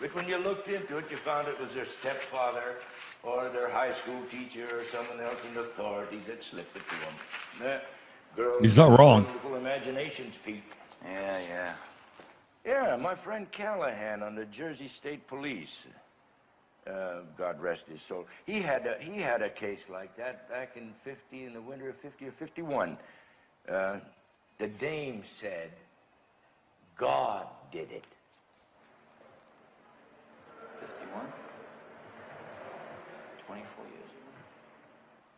[0.00, 2.76] But when you looked into it, you found it was their stepfather
[3.22, 7.14] or their high school teacher or someone else in authority that slipped it to them.
[8.34, 9.24] girls He's not wrong.
[9.24, 10.64] Wonderful imaginations, Pete.
[11.04, 11.74] Yeah, yeah.
[12.64, 15.84] Yeah, my friend Callahan on the Jersey State Police.
[16.84, 18.26] Uh, God rest his soul.
[18.44, 21.88] He had a, he had a case like that back in 50, in the winter
[21.88, 22.98] of 50 or 51.
[23.70, 24.00] Uh,
[24.58, 25.70] the dame said,
[26.96, 28.04] God did it.
[30.80, 31.26] 51?
[33.46, 34.10] 24 years.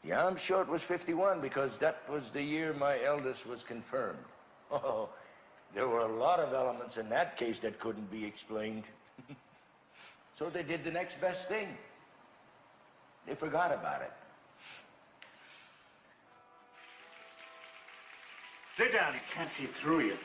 [0.03, 4.19] Yeah, I'm sure it was 51 because that was the year my eldest was confirmed.
[4.73, 5.11] Oh,
[5.75, 8.85] there were a lot of elements in that case that couldn't be explained.
[10.39, 11.69] So they did the next best thing.
[13.27, 14.13] They forgot about it.
[18.77, 19.15] Sit down.
[19.15, 20.17] You can't see through you.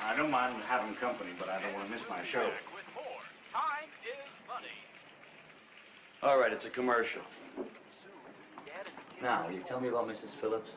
[0.00, 2.50] I don't mind having company, but I don't want to miss my show.
[6.22, 7.22] All right, it's a commercial.
[9.20, 10.34] Now, will you tell me about Mrs.
[10.40, 10.70] Phillips?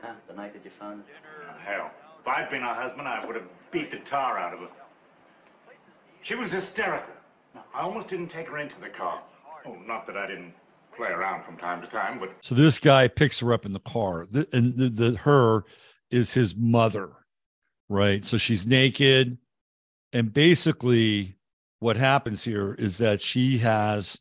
[0.00, 0.14] Huh?
[0.26, 1.44] The night that you found her?
[1.50, 1.90] Oh, hell,
[2.20, 4.68] if I'd been her husband, I would have beat the tar out of her.
[6.22, 7.14] She was hysterical.
[7.74, 9.22] I almost didn't take her into the car.
[9.66, 10.54] Oh, not that I didn't
[10.96, 13.80] play around from time to time, but so this guy picks her up in the
[13.80, 15.64] car, the, and the, the her
[16.10, 17.10] is his mother,
[17.88, 18.24] right?
[18.24, 19.38] So she's naked,
[20.12, 21.36] and basically,
[21.80, 24.18] what happens here is that she has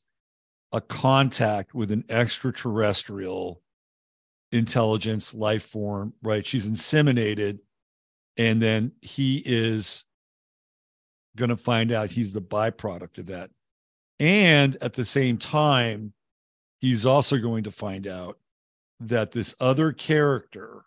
[0.71, 3.61] a contact with an extraterrestrial
[4.51, 6.45] intelligence life form, right?
[6.45, 7.59] She's inseminated,
[8.37, 10.05] and then he is
[11.37, 13.49] going to find out he's the byproduct of that.
[14.19, 16.13] And at the same time,
[16.79, 18.37] he's also going to find out
[18.99, 20.83] that this other character,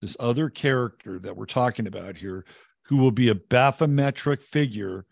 [0.00, 2.44] this other character that we're talking about here,
[2.84, 5.04] who will be a baphometric figure,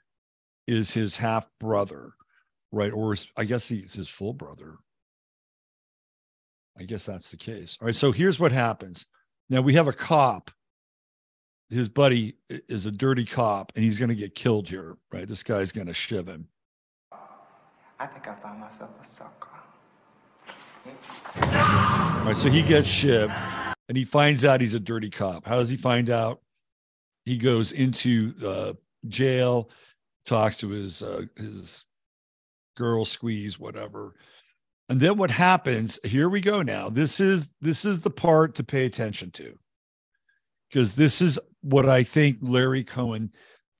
[0.66, 2.14] is his half brother
[2.72, 2.92] right?
[2.92, 4.76] Or I guess he's his full brother.
[6.78, 7.76] I guess that's the case.
[7.80, 7.94] All right.
[7.94, 9.06] So here's what happens.
[9.50, 10.50] Now we have a cop.
[11.70, 15.26] His buddy is a dirty cop and he's going to get killed here, right?
[15.26, 16.48] This guy's going to shiv him.
[17.98, 19.48] I think I found myself a sucker.
[21.36, 22.36] All right.
[22.36, 25.46] So he gets shivved and he finds out he's a dirty cop.
[25.46, 26.40] How does he find out?
[27.24, 28.72] He goes into uh,
[29.06, 29.70] jail,
[30.26, 31.84] talks to his uh, his
[32.76, 34.14] girl squeeze whatever
[34.88, 38.64] and then what happens here we go now this is this is the part to
[38.64, 39.58] pay attention to
[40.68, 43.30] because this is what i think larry cohen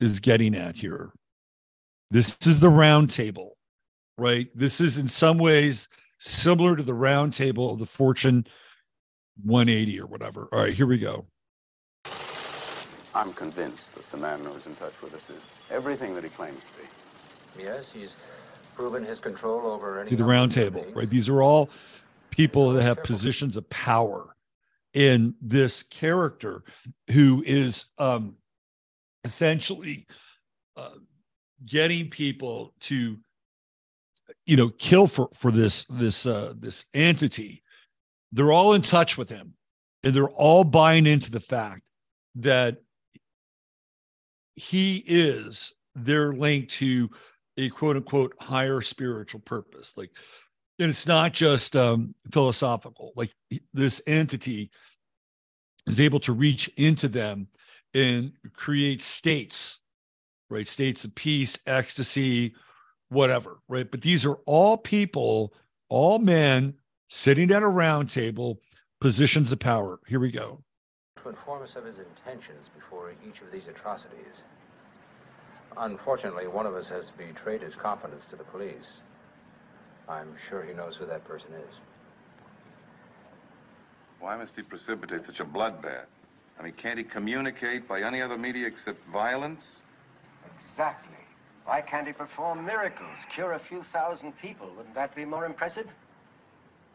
[0.01, 1.13] is getting at here.
[2.11, 3.57] This is the round table
[4.19, 4.49] right?
[4.55, 5.89] This is in some ways
[6.19, 8.47] similar to the round table of the fortune
[9.45, 10.49] 180 or whatever.
[10.53, 11.27] All right here we go.
[13.15, 16.61] I'm convinced that the man who's in touch with us is everything that he claims
[16.61, 17.65] to be.
[17.65, 18.17] Yes he's
[18.75, 20.09] proven his control over any.
[20.09, 21.11] See the round table, right?
[21.11, 21.69] These are all
[22.31, 24.35] people that have positions of power
[24.95, 26.63] in this character
[27.11, 28.37] who is um,
[29.25, 30.07] essentially
[30.77, 30.91] uh,
[31.67, 33.19] getting people to
[34.47, 37.63] you know kill for for this this uh this entity
[38.33, 39.53] they're all in touch with him
[40.03, 41.83] and they're all buying into the fact
[42.35, 42.79] that
[44.57, 47.11] he is their link to
[47.59, 49.95] a quote unquote higher spiritual purpose.
[49.97, 50.11] Like
[50.83, 53.13] and it's not just um, philosophical.
[53.15, 53.31] Like
[53.73, 54.71] this entity
[55.87, 57.47] is able to reach into them
[57.95, 59.81] and create states,
[60.51, 60.67] right?
[60.67, 62.55] States of peace, ecstasy,
[63.11, 63.89] whatever, right?
[63.89, 65.55] But these are all people,
[65.89, 66.75] all men
[67.09, 68.61] sitting at a round table,
[69.01, 70.01] positions of power.
[70.09, 70.65] Here we go.
[71.23, 74.43] To inform us of his intentions before each of these atrocities.
[75.77, 79.03] Unfortunately, one of us has betrayed his confidence to the police.
[80.09, 81.77] I'm sure he knows who that person is.
[84.21, 86.07] Why must he precipitate such a bloodbath?
[86.59, 89.79] I mean, can't he communicate by any other media except violence?
[90.57, 91.17] Exactly.
[91.65, 94.71] Why can't he perform miracles, cure a few thousand people?
[94.77, 95.87] Wouldn't that be more impressive?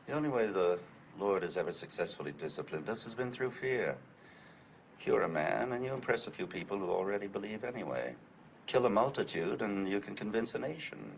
[0.08, 0.80] The only way the
[1.20, 3.96] Lord has ever successfully disciplined us has been through fear.
[5.00, 8.16] Cure a man, and you impress a few people who already believe anyway.
[8.68, 11.12] Kill a multitude, and you can convince a nation.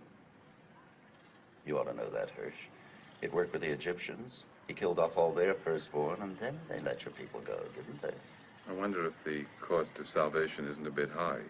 [1.69, 2.65] You ought to know that, Hirsch.
[3.21, 4.45] It worked with the Egyptians.
[4.67, 8.15] He killed off all their firstborn, and then they let your people go, didn't they?
[8.67, 11.41] I wonder if the cost of salvation isn't a bit high.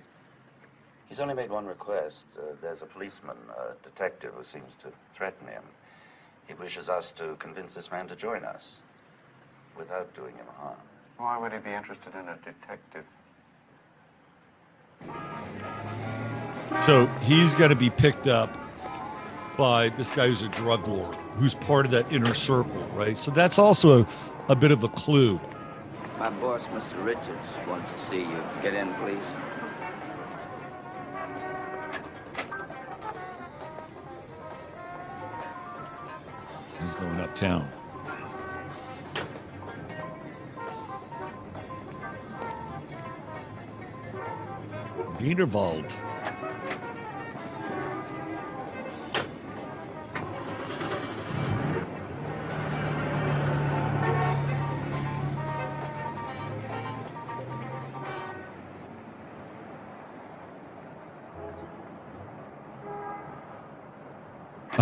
[1.07, 2.25] He's only made one request.
[2.37, 5.63] Uh, there's a policeman, a detective, who seems to threaten him.
[6.47, 8.73] He wishes us to convince this man to join us
[9.77, 10.75] without doing him harm.
[11.17, 13.05] Why would he be interested in a detective?
[16.85, 18.53] So he's going to be picked up
[19.60, 23.18] by this guy who's a drug lord, who's part of that inner circle, right?
[23.18, 24.07] So that's also a,
[24.48, 25.38] a bit of a clue.
[26.18, 27.03] My boss, Mr.
[27.03, 28.44] Richards, wants to see you.
[28.61, 29.22] Get in, please.
[36.81, 37.69] He's going uptown.
[45.19, 46.09] Wienerwald.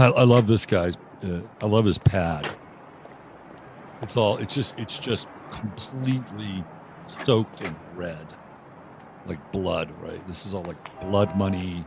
[0.07, 0.97] I, I love this guy's.
[1.23, 2.49] Uh, I love his pad.
[4.01, 4.37] It's all.
[4.37, 4.77] It's just.
[4.79, 6.63] It's just completely
[7.05, 8.25] soaked in red,
[9.25, 9.91] like blood.
[10.01, 10.25] Right.
[10.27, 11.85] This is all like blood money.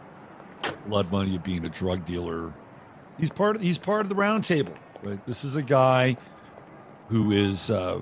[0.88, 2.52] Blood money of being a drug dealer.
[3.18, 3.62] He's part of.
[3.62, 4.74] He's part of the round table.
[5.02, 5.24] Right.
[5.26, 6.16] This is a guy
[7.08, 8.00] who is uh,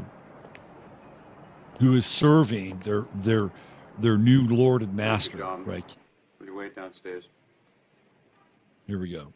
[1.78, 3.50] who is serving their their
[3.98, 5.38] their new lord and master.
[5.38, 5.96] Right.
[6.40, 7.24] Will you wait downstairs?
[8.86, 9.32] Here we go.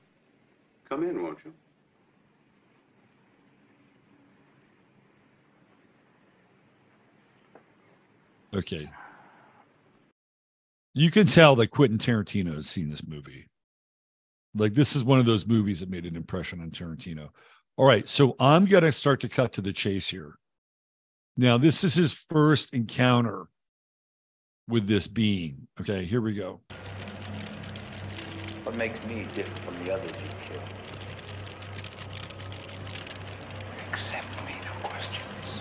[0.92, 1.54] Come in, won't you?
[8.54, 8.90] Okay.
[10.92, 13.48] You can tell that Quentin Tarantino has seen this movie.
[14.54, 17.30] Like this is one of those movies that made an impression on Tarantino.
[17.78, 20.34] All right, so I'm going to start to cut to the chase here.
[21.38, 23.46] Now, this is his first encounter
[24.68, 25.68] with this being.
[25.80, 26.60] Okay, here we go.
[28.64, 30.81] What makes me different from the others you killed?
[33.92, 35.60] Accept me, no questions.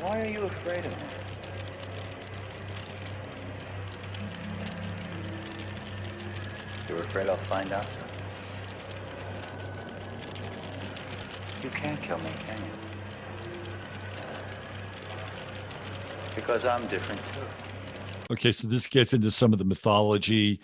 [0.00, 0.98] Why are you afraid of me?
[6.88, 8.08] You're afraid I'll find out something?
[11.60, 12.70] You can't kill me, can you?
[16.36, 17.40] Because I'm different too.
[18.30, 20.60] Okay, so this gets into some of the mythology.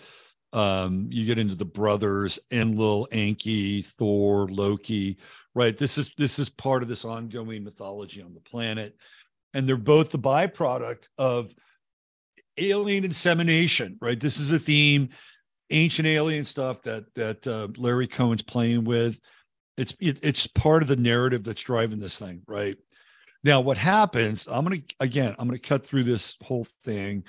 [0.53, 5.17] Um, you get into the brothers, Enlil, Enki, Thor, Loki,
[5.55, 5.75] right?
[5.75, 8.95] This is this is part of this ongoing mythology on the planet,
[9.55, 11.53] and they're both the byproduct of
[12.59, 14.19] alien insemination, right?
[14.19, 15.09] This is a theme,
[15.71, 19.19] ancient alien stuff that that uh, Larry Cohen's playing with.
[19.75, 22.77] It's it, it's part of the narrative that's driving this thing, right?
[23.43, 24.47] Now, what happens?
[24.47, 27.23] I'm gonna again, I'm gonna cut through this whole thing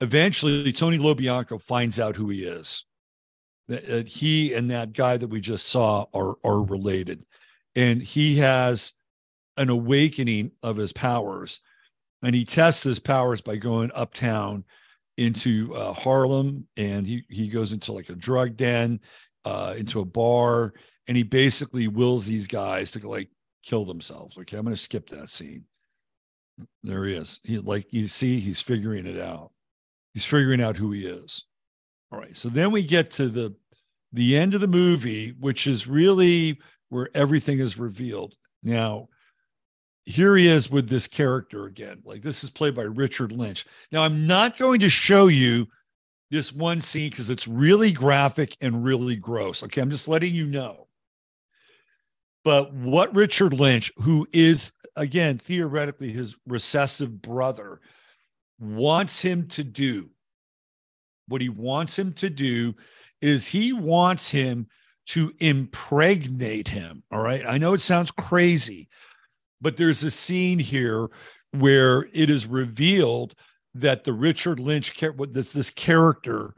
[0.00, 2.84] eventually Tony LoBianco finds out who he is.
[3.68, 7.24] That, he and that guy that we just saw are are related,
[7.76, 8.94] and he has
[9.58, 11.60] an awakening of his powers,
[12.22, 14.64] and he tests his powers by going uptown
[15.18, 19.00] into uh, Harlem, and he he goes into like a drug den,
[19.44, 20.72] uh, into a bar,
[21.06, 23.28] and he basically wills these guys to like
[23.62, 24.38] kill themselves.
[24.38, 25.64] Okay, I'm going to skip that scene.
[26.82, 27.38] There he is.
[27.42, 29.52] He like you see, he's figuring it out
[30.18, 31.44] he's figuring out who he is
[32.10, 33.54] all right so then we get to the
[34.12, 36.58] the end of the movie which is really
[36.88, 39.08] where everything is revealed now
[40.04, 44.02] here he is with this character again like this is played by richard lynch now
[44.02, 45.66] i'm not going to show you
[46.30, 49.62] this one scene because it's really graphic and really gross.
[49.62, 50.86] Okay, I'm just letting you know.
[52.44, 57.80] But what Richard Lynch, who is again theoretically his recessive brother,
[58.58, 60.10] wants him to do,
[61.28, 62.74] what he wants him to do
[63.20, 64.66] is he wants him
[65.06, 67.02] to impregnate him.
[67.10, 67.44] All right.
[67.46, 68.88] I know it sounds crazy,
[69.60, 71.08] but there's a scene here
[71.52, 73.34] where it is revealed
[73.74, 74.92] that the Richard Lynch
[75.30, 76.54] this this character,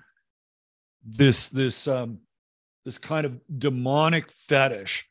[1.05, 2.19] this this um
[2.85, 5.07] this kind of demonic fetish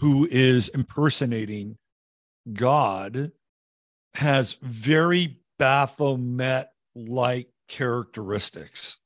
[0.00, 1.76] who is impersonating
[2.52, 3.32] God
[4.14, 8.98] has very Baphomet like characteristics.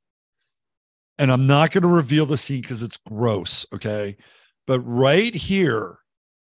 [1.19, 3.67] And I'm not going to reveal the scene because it's gross.
[3.75, 4.17] Okay.
[4.67, 5.99] But right here,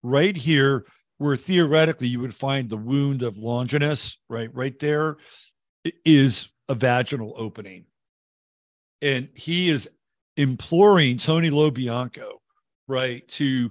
[0.03, 0.87] right here,
[1.19, 4.53] where theoretically you would find the wound of Longinus, right?
[4.53, 5.17] Right there
[6.05, 7.85] is a vaginal opening.
[9.01, 9.89] And he is
[10.37, 12.33] imploring Tony LoBianco,
[12.89, 13.71] right, to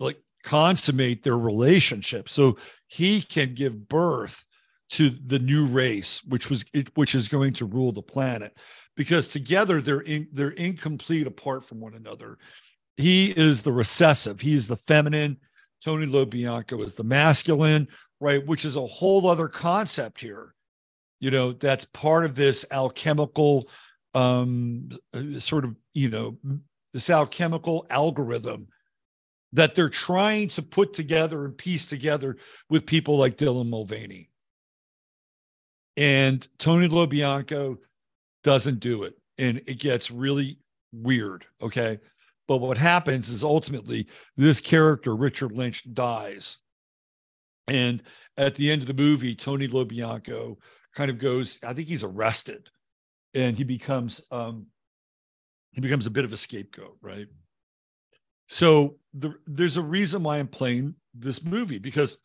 [0.00, 4.44] like consummate their relationship so he can give birth
[4.90, 8.56] to the new race which was which is going to rule the planet
[8.96, 12.38] because together they're in, they're incomplete apart from one another.
[12.96, 14.40] He is the recessive.
[14.40, 15.36] He's the feminine.
[15.82, 17.88] Tony LoBianco is the masculine
[18.20, 18.46] right?
[18.46, 20.54] Which is a whole other concept here
[21.24, 23.66] you know that's part of this alchemical
[24.12, 24.90] um
[25.38, 26.36] sort of you know
[26.92, 28.68] this alchemical algorithm
[29.54, 32.36] that they're trying to put together and piece together
[32.68, 34.28] with people like Dylan Mulvaney.
[35.96, 37.76] And Tony LoBianco
[38.42, 39.14] doesn't do it.
[39.38, 40.58] And it gets really
[40.92, 41.44] weird.
[41.62, 41.98] Okay.
[42.46, 44.06] But what happens is ultimately
[44.36, 46.58] this character, Richard Lynch, dies.
[47.68, 48.02] And
[48.36, 50.56] at the end of the movie, Tony LoBianco
[50.94, 52.68] kind of goes, I think he's arrested
[53.34, 54.66] and he becomes um
[55.72, 57.26] he becomes a bit of a scapegoat, right?
[58.48, 62.18] So the, there's a reason why I'm playing this movie because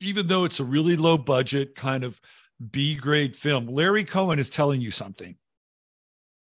[0.00, 2.20] even though it's a really low budget kind of
[2.70, 5.36] B grade film, Larry Cohen is telling you something,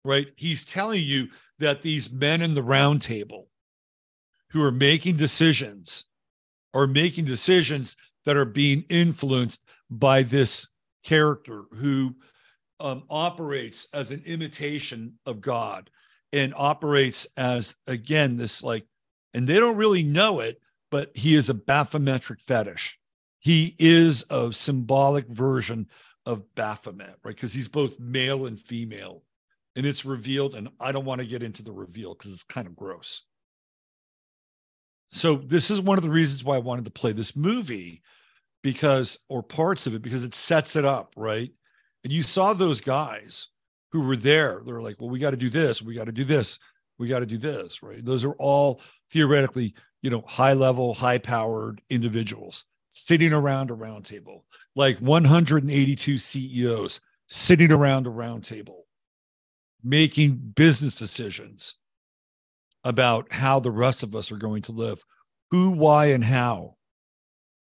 [0.03, 0.27] right?
[0.35, 1.27] He's telling you
[1.59, 3.49] that these men in the round table
[4.51, 6.05] who are making decisions
[6.73, 10.67] are making decisions that are being influenced by this
[11.03, 12.15] character who
[12.79, 15.89] um, operates as an imitation of God
[16.33, 18.85] and operates as again this like
[19.33, 20.59] and they don't really know it
[20.91, 22.99] but he is a baphometric fetish
[23.45, 25.87] he is a symbolic version
[26.25, 29.23] of baphomet right because he's both male and female
[29.75, 32.67] and it's revealed and i don't want to get into the reveal because it's kind
[32.67, 33.23] of gross
[35.11, 38.01] so this is one of the reasons why i wanted to play this movie
[38.63, 41.51] because or parts of it because it sets it up right
[42.03, 43.47] and you saw those guys
[43.95, 44.61] who were there.
[44.65, 45.81] They're like, well, we got to do this.
[45.81, 46.59] We got to do this.
[46.99, 47.81] We got to do this.
[47.81, 48.03] Right.
[48.03, 52.65] Those are all theoretically, you know, high level, high powered individuals
[52.97, 58.85] sitting around a round table, like 182 CEOs sitting around a round table,
[59.83, 61.75] making business decisions
[62.85, 65.03] about how the rest of us are going to live,
[65.51, 66.77] who, why, and how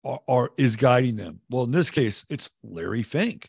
[0.04, 1.40] are, are is guiding them.
[1.48, 3.48] Well, in this case, it's Larry Fink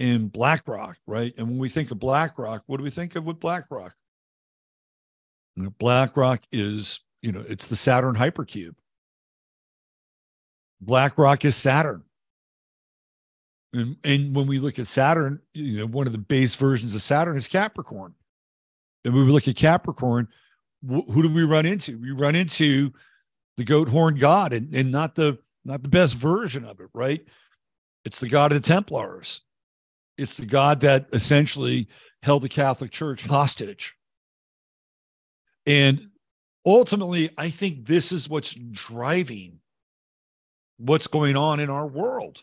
[0.00, 1.32] in BlackRock, right?
[1.38, 3.94] And when we think of BlackRock, what do we think of with BlackRock?
[5.56, 8.74] You know, BlackRock is, you know, it's the Saturn hypercube.
[10.80, 12.02] BlackRock is Saturn.
[13.72, 17.02] And, and when we look at Saturn, you know, one of the base versions of
[17.02, 18.14] Saturn is Capricorn.
[19.04, 20.28] And when we look at Capricorn,
[20.82, 21.98] wh- who do we run into?
[21.98, 22.92] We run into
[23.56, 27.24] the goat horn god and, and not the not the best version of it, right?
[28.04, 29.42] It's the god of the Templars.
[30.20, 31.88] It's the God that essentially
[32.22, 33.96] held the Catholic Church hostage.
[35.66, 36.08] And
[36.66, 39.60] ultimately, I think this is what's driving
[40.80, 42.42] what's going on in our world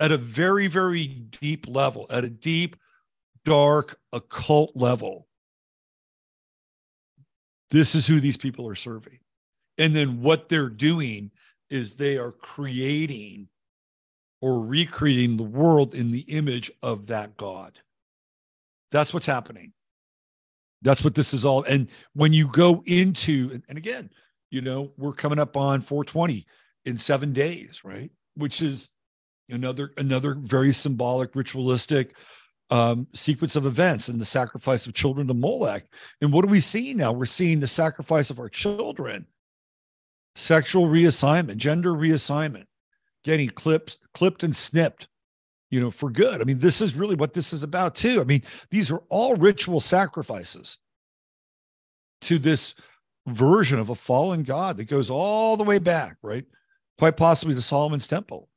[0.00, 2.76] at a very, very deep level, at a deep,
[3.44, 5.28] dark, occult level.
[7.70, 9.20] This is who these people are serving.
[9.78, 11.30] And then what they're doing
[11.70, 13.48] is they are creating
[14.40, 17.78] or recreating the world in the image of that God.
[18.90, 19.72] That's what's happening.
[20.82, 21.62] That's what this is all.
[21.62, 24.10] And when you go into, and again,
[24.50, 26.44] you know, we're coming up on 420
[26.84, 28.10] in seven days, right?
[28.34, 28.92] Which is
[29.48, 32.14] another another very symbolic, ritualistic
[32.70, 35.84] um, sequence of events and the sacrifice of children to Molech.
[36.20, 37.12] And what are we seeing now?
[37.12, 39.26] We're seeing the sacrifice of our children,
[40.34, 42.64] sexual reassignment, gender reassignment
[43.24, 45.08] getting clipped, clipped and snipped,
[45.70, 46.40] you know, for good.
[46.40, 48.20] I mean, this is really what this is about, too.
[48.20, 50.78] I mean, these are all ritual sacrifices
[52.22, 52.74] to this
[53.26, 56.44] version of a fallen God that goes all the way back, right?
[57.02, 58.48] Quite possibly to Solomon's temple.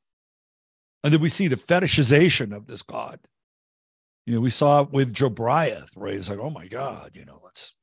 [1.02, 3.18] And then we see the fetishization of this God.
[4.24, 6.14] You know, we saw it with Jobriath, right?
[6.14, 7.74] It's like, oh my God, you know, let's,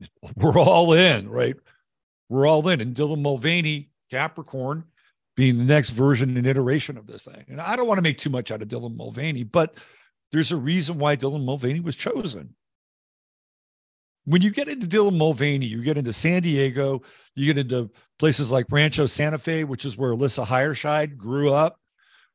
[0.36, 1.56] we're all in, right?
[2.30, 2.80] We're all in.
[2.80, 4.84] And Dylan Mulvaney, Capricorn,
[5.36, 7.44] being the next version and iteration of this thing.
[7.48, 9.74] And I don't want to make too much out of Dylan Mulvaney, but
[10.32, 12.54] there's a reason why Dylan Mulvaney was chosen.
[14.26, 17.02] When you get into Dylan Mulvaney, you get into San Diego,
[17.34, 21.78] you get into places like Rancho Santa Fe, which is where Alissa Heinerscheid grew up,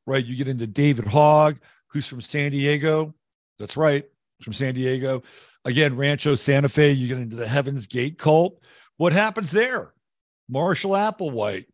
[0.06, 0.24] right?
[0.24, 1.58] You get into David Hogg,
[1.88, 3.14] who's from San Diego.
[3.58, 4.04] That's right,
[4.40, 5.22] from San Diego.
[5.64, 8.62] Again, Rancho Santa Fe, you get into the Heaven's Gate cult.
[8.96, 9.92] What happens there?
[10.48, 11.66] Marshall Applewhite,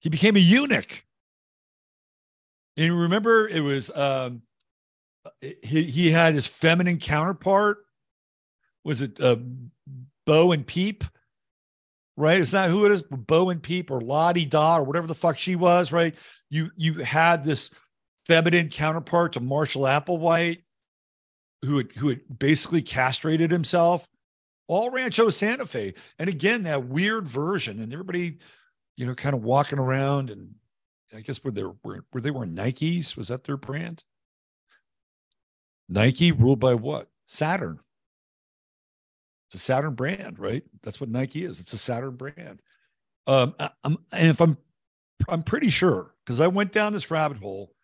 [0.00, 1.04] he became a eunuch.
[2.76, 4.42] And remember, it was um,
[5.40, 7.78] he he had his feminine counterpart.
[8.84, 9.36] Was it uh,
[10.26, 11.04] Bo and Peep?
[12.16, 12.40] Right?
[12.40, 13.02] Is that who it is?
[13.02, 16.14] Bo and Peep or Lottie Da or whatever the fuck she was, right?
[16.50, 17.70] You you had this
[18.26, 20.62] feminine counterpart to Marshall Applewhite,
[21.62, 24.06] who had, who had basically castrated himself.
[24.68, 28.38] All Rancho Santa Fe, and again that weird version, and everybody
[28.96, 30.54] you know, kind of walking around and
[31.14, 33.16] I guess were they were, were they wearing Nikes?
[33.16, 34.02] Was that their brand?
[35.88, 37.08] Nike ruled by what?
[37.26, 37.80] Saturn.
[39.52, 40.62] It's a Saturn brand, right?
[40.82, 41.60] That's what Nike is.
[41.60, 42.62] It's a Saturn brand.
[43.26, 44.56] Um, I, am and if I'm,
[45.28, 47.74] I'm pretty sure because I went down this rabbit hole.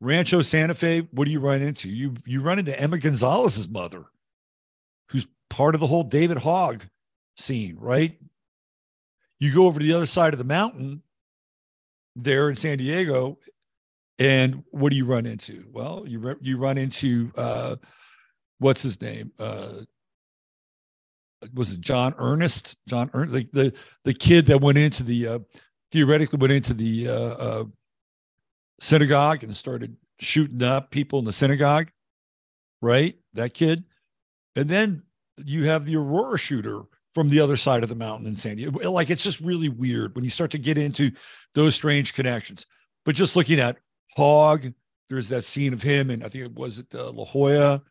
[0.00, 1.00] Rancho Santa Fe.
[1.10, 1.90] What do you run into?
[1.90, 4.04] You you run into Emma Gonzalez's mother,
[5.10, 6.84] who's part of the whole David Hogg
[7.36, 8.18] scene, right?
[9.38, 11.02] You go over to the other side of the mountain
[12.16, 13.38] there in San Diego,
[14.18, 15.66] and what do you run into?
[15.70, 17.76] Well, you you run into uh,
[18.60, 19.30] what's his name?
[19.38, 19.82] Uh,
[21.54, 22.76] was it John Earnest?
[22.88, 23.74] John Earnest, the, the
[24.04, 25.38] the kid that went into the uh,
[25.90, 27.64] theoretically went into the uh, uh,
[28.80, 31.90] synagogue and started shooting up people in the synagogue,
[32.80, 33.16] right?
[33.34, 33.84] That kid,
[34.56, 35.02] and then
[35.44, 36.82] you have the Aurora shooter
[37.12, 38.90] from the other side of the mountain in San Diego.
[38.90, 41.10] Like it's just really weird when you start to get into
[41.54, 42.66] those strange connections.
[43.04, 43.78] But just looking at
[44.16, 44.72] Hogg,
[45.10, 47.82] there's that scene of him, and I think it was at uh, La Jolla,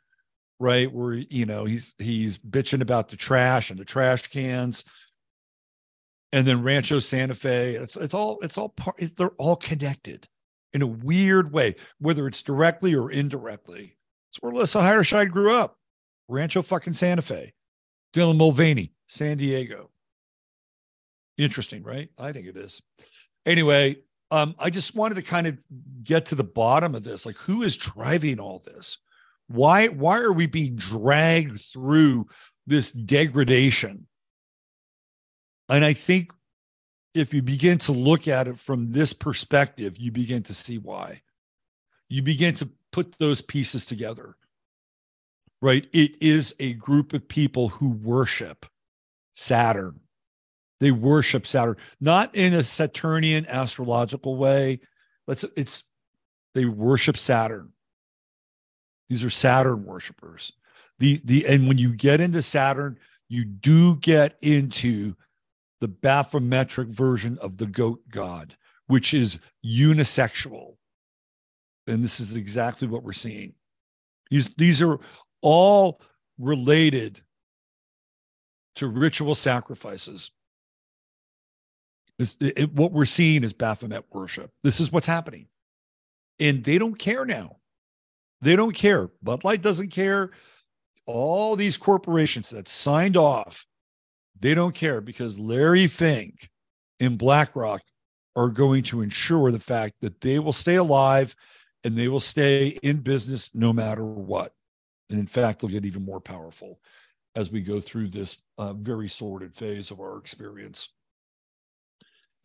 [0.61, 4.85] right, where you know he's he's bitching about the trash and the trash cans,
[6.31, 7.75] and then Rancho Santa Fe.
[7.75, 8.97] It's it's all it's all part.
[9.17, 10.27] They're all connected
[10.73, 13.97] in a weird way, whether it's directly or indirectly.
[14.29, 15.77] It's where Alissa Heinerscheid grew up,
[16.29, 17.53] Rancho fucking Santa Fe.
[18.13, 19.89] Dylan Mulvaney, San Diego.
[21.37, 22.09] Interesting, right?
[22.17, 22.81] I think it is.
[23.45, 23.97] Anyway,
[24.31, 25.57] um, I just wanted to kind of
[26.03, 27.25] get to the bottom of this.
[27.25, 28.97] Like, who is driving all this?
[29.53, 32.27] Why, why are we being dragged through
[32.67, 34.07] this degradation?
[35.69, 36.31] And I think
[37.13, 41.21] if you begin to look at it from this perspective, you begin to see why.
[42.09, 44.35] You begin to put those pieces together,
[45.61, 45.87] right?
[45.93, 48.65] It is a group of people who worship
[49.31, 49.99] Saturn.
[50.79, 54.79] They worship Saturn, not in a Saturnian astrological way.
[55.27, 55.83] Let's it's
[56.53, 57.71] they worship Saturn.
[59.11, 60.53] These are Saturn worshipers.
[60.99, 62.97] The the and when you get into Saturn,
[63.27, 65.15] you do get into
[65.81, 68.55] the Baphometric version of the goat god,
[68.87, 70.77] which is unisexual.
[71.87, 73.53] And this is exactly what we're seeing.
[74.29, 74.97] These, these are
[75.41, 75.99] all
[76.39, 77.19] related
[78.75, 80.31] to ritual sacrifices.
[82.17, 84.51] This, it, what we're seeing is Baphomet worship.
[84.63, 85.47] This is what's happening.
[86.39, 87.57] And they don't care now.
[88.41, 89.09] They don't care.
[89.21, 90.31] Bud Light doesn't care.
[91.05, 93.65] All these corporations that signed off,
[94.39, 96.49] they don't care because Larry Fink
[96.99, 97.81] and BlackRock
[98.35, 101.35] are going to ensure the fact that they will stay alive
[101.83, 104.53] and they will stay in business no matter what.
[105.09, 106.79] And in fact, they'll get even more powerful
[107.35, 110.89] as we go through this uh, very sordid phase of our experience.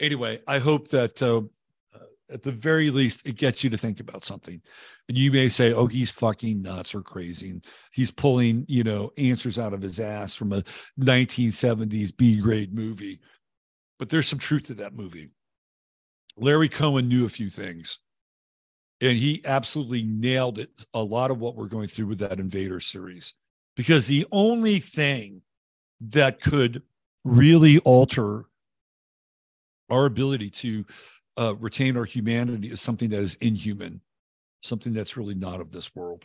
[0.00, 1.42] Anyway, I hope that uh,
[2.30, 4.60] at the very least it gets you to think about something.
[5.08, 9.12] And you may say, "Oh, he's fucking nuts or crazy, and he's pulling you know
[9.18, 10.64] answers out of his ass from a
[10.98, 13.20] 1970s B grade movie."
[13.98, 15.30] But there's some truth to that movie.
[16.36, 17.98] Larry Cohen knew a few things
[19.00, 22.80] and he absolutely nailed it a lot of what we're going through with that invader
[22.80, 23.34] series
[23.76, 25.42] because the only thing
[26.00, 26.82] that could
[27.24, 28.44] really alter
[29.90, 30.84] our ability to
[31.38, 34.00] uh, retain our humanity is something that is inhuman
[34.66, 36.24] something that's really not of this world.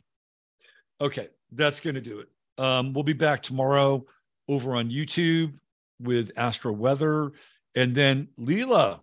[1.00, 2.30] Okay, that's going to do it.
[2.58, 4.06] Um, we'll be back tomorrow
[4.48, 5.54] over on YouTube
[6.00, 7.32] with Astro Weather.
[7.76, 9.00] And then Leela,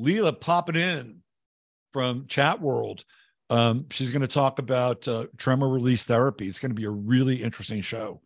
[0.00, 1.22] Leela popping in
[1.92, 3.04] from Chat World.
[3.50, 6.48] Um, she's going to talk about uh, tremor release therapy.
[6.48, 8.22] It's going to be a really interesting show.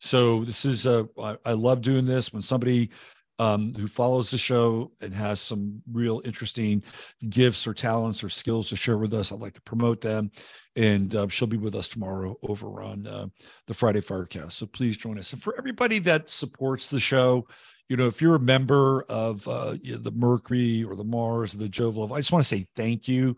[0.00, 2.90] So this is uh, I, I love doing this when somebody
[3.38, 6.82] um, who follows the show and has some real interesting
[7.28, 9.30] gifts or talents or skills to share with us.
[9.30, 10.30] I'd like to promote them.
[10.74, 13.26] And uh, she'll be with us tomorrow over on uh,
[13.66, 14.52] the Friday Firecast.
[14.52, 15.32] So please join us.
[15.32, 17.46] And for everybody that supports the show,
[17.88, 21.54] you know, if you're a member of uh, you know, the Mercury or the Mars
[21.54, 23.36] or the Jovial, I just want to say thank you.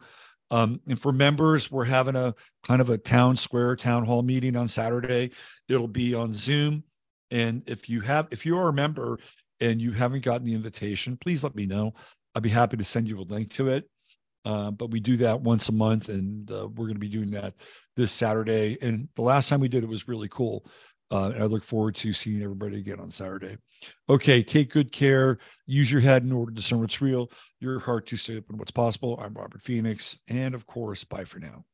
[0.51, 2.35] Um, and for members, we're having a
[2.67, 5.33] kind of a town square town hall meeting on Saturday.
[5.69, 6.85] It'll be on Zoom.
[7.31, 9.19] And if you have, if you are a member
[9.61, 11.95] and you haven't gotten the invitation, please let me know.
[12.35, 13.89] I'd be happy to send you a link to it.
[14.45, 17.31] Uh, but we do that once a month, and uh, we're going to be doing
[17.33, 17.55] that
[17.97, 18.79] this Saturday.
[18.81, 20.65] And the last time we did it was really cool.
[21.11, 23.57] Uh, and I look forward to seeing everybody again on Saturday.
[24.09, 25.39] Okay, take good care.
[25.67, 27.31] Use your head in order to discern what's real,
[27.61, 29.19] your heart to stay open what's possible.
[29.21, 30.19] I'm Robert Phoenix.
[30.29, 31.65] And of course, bye for now.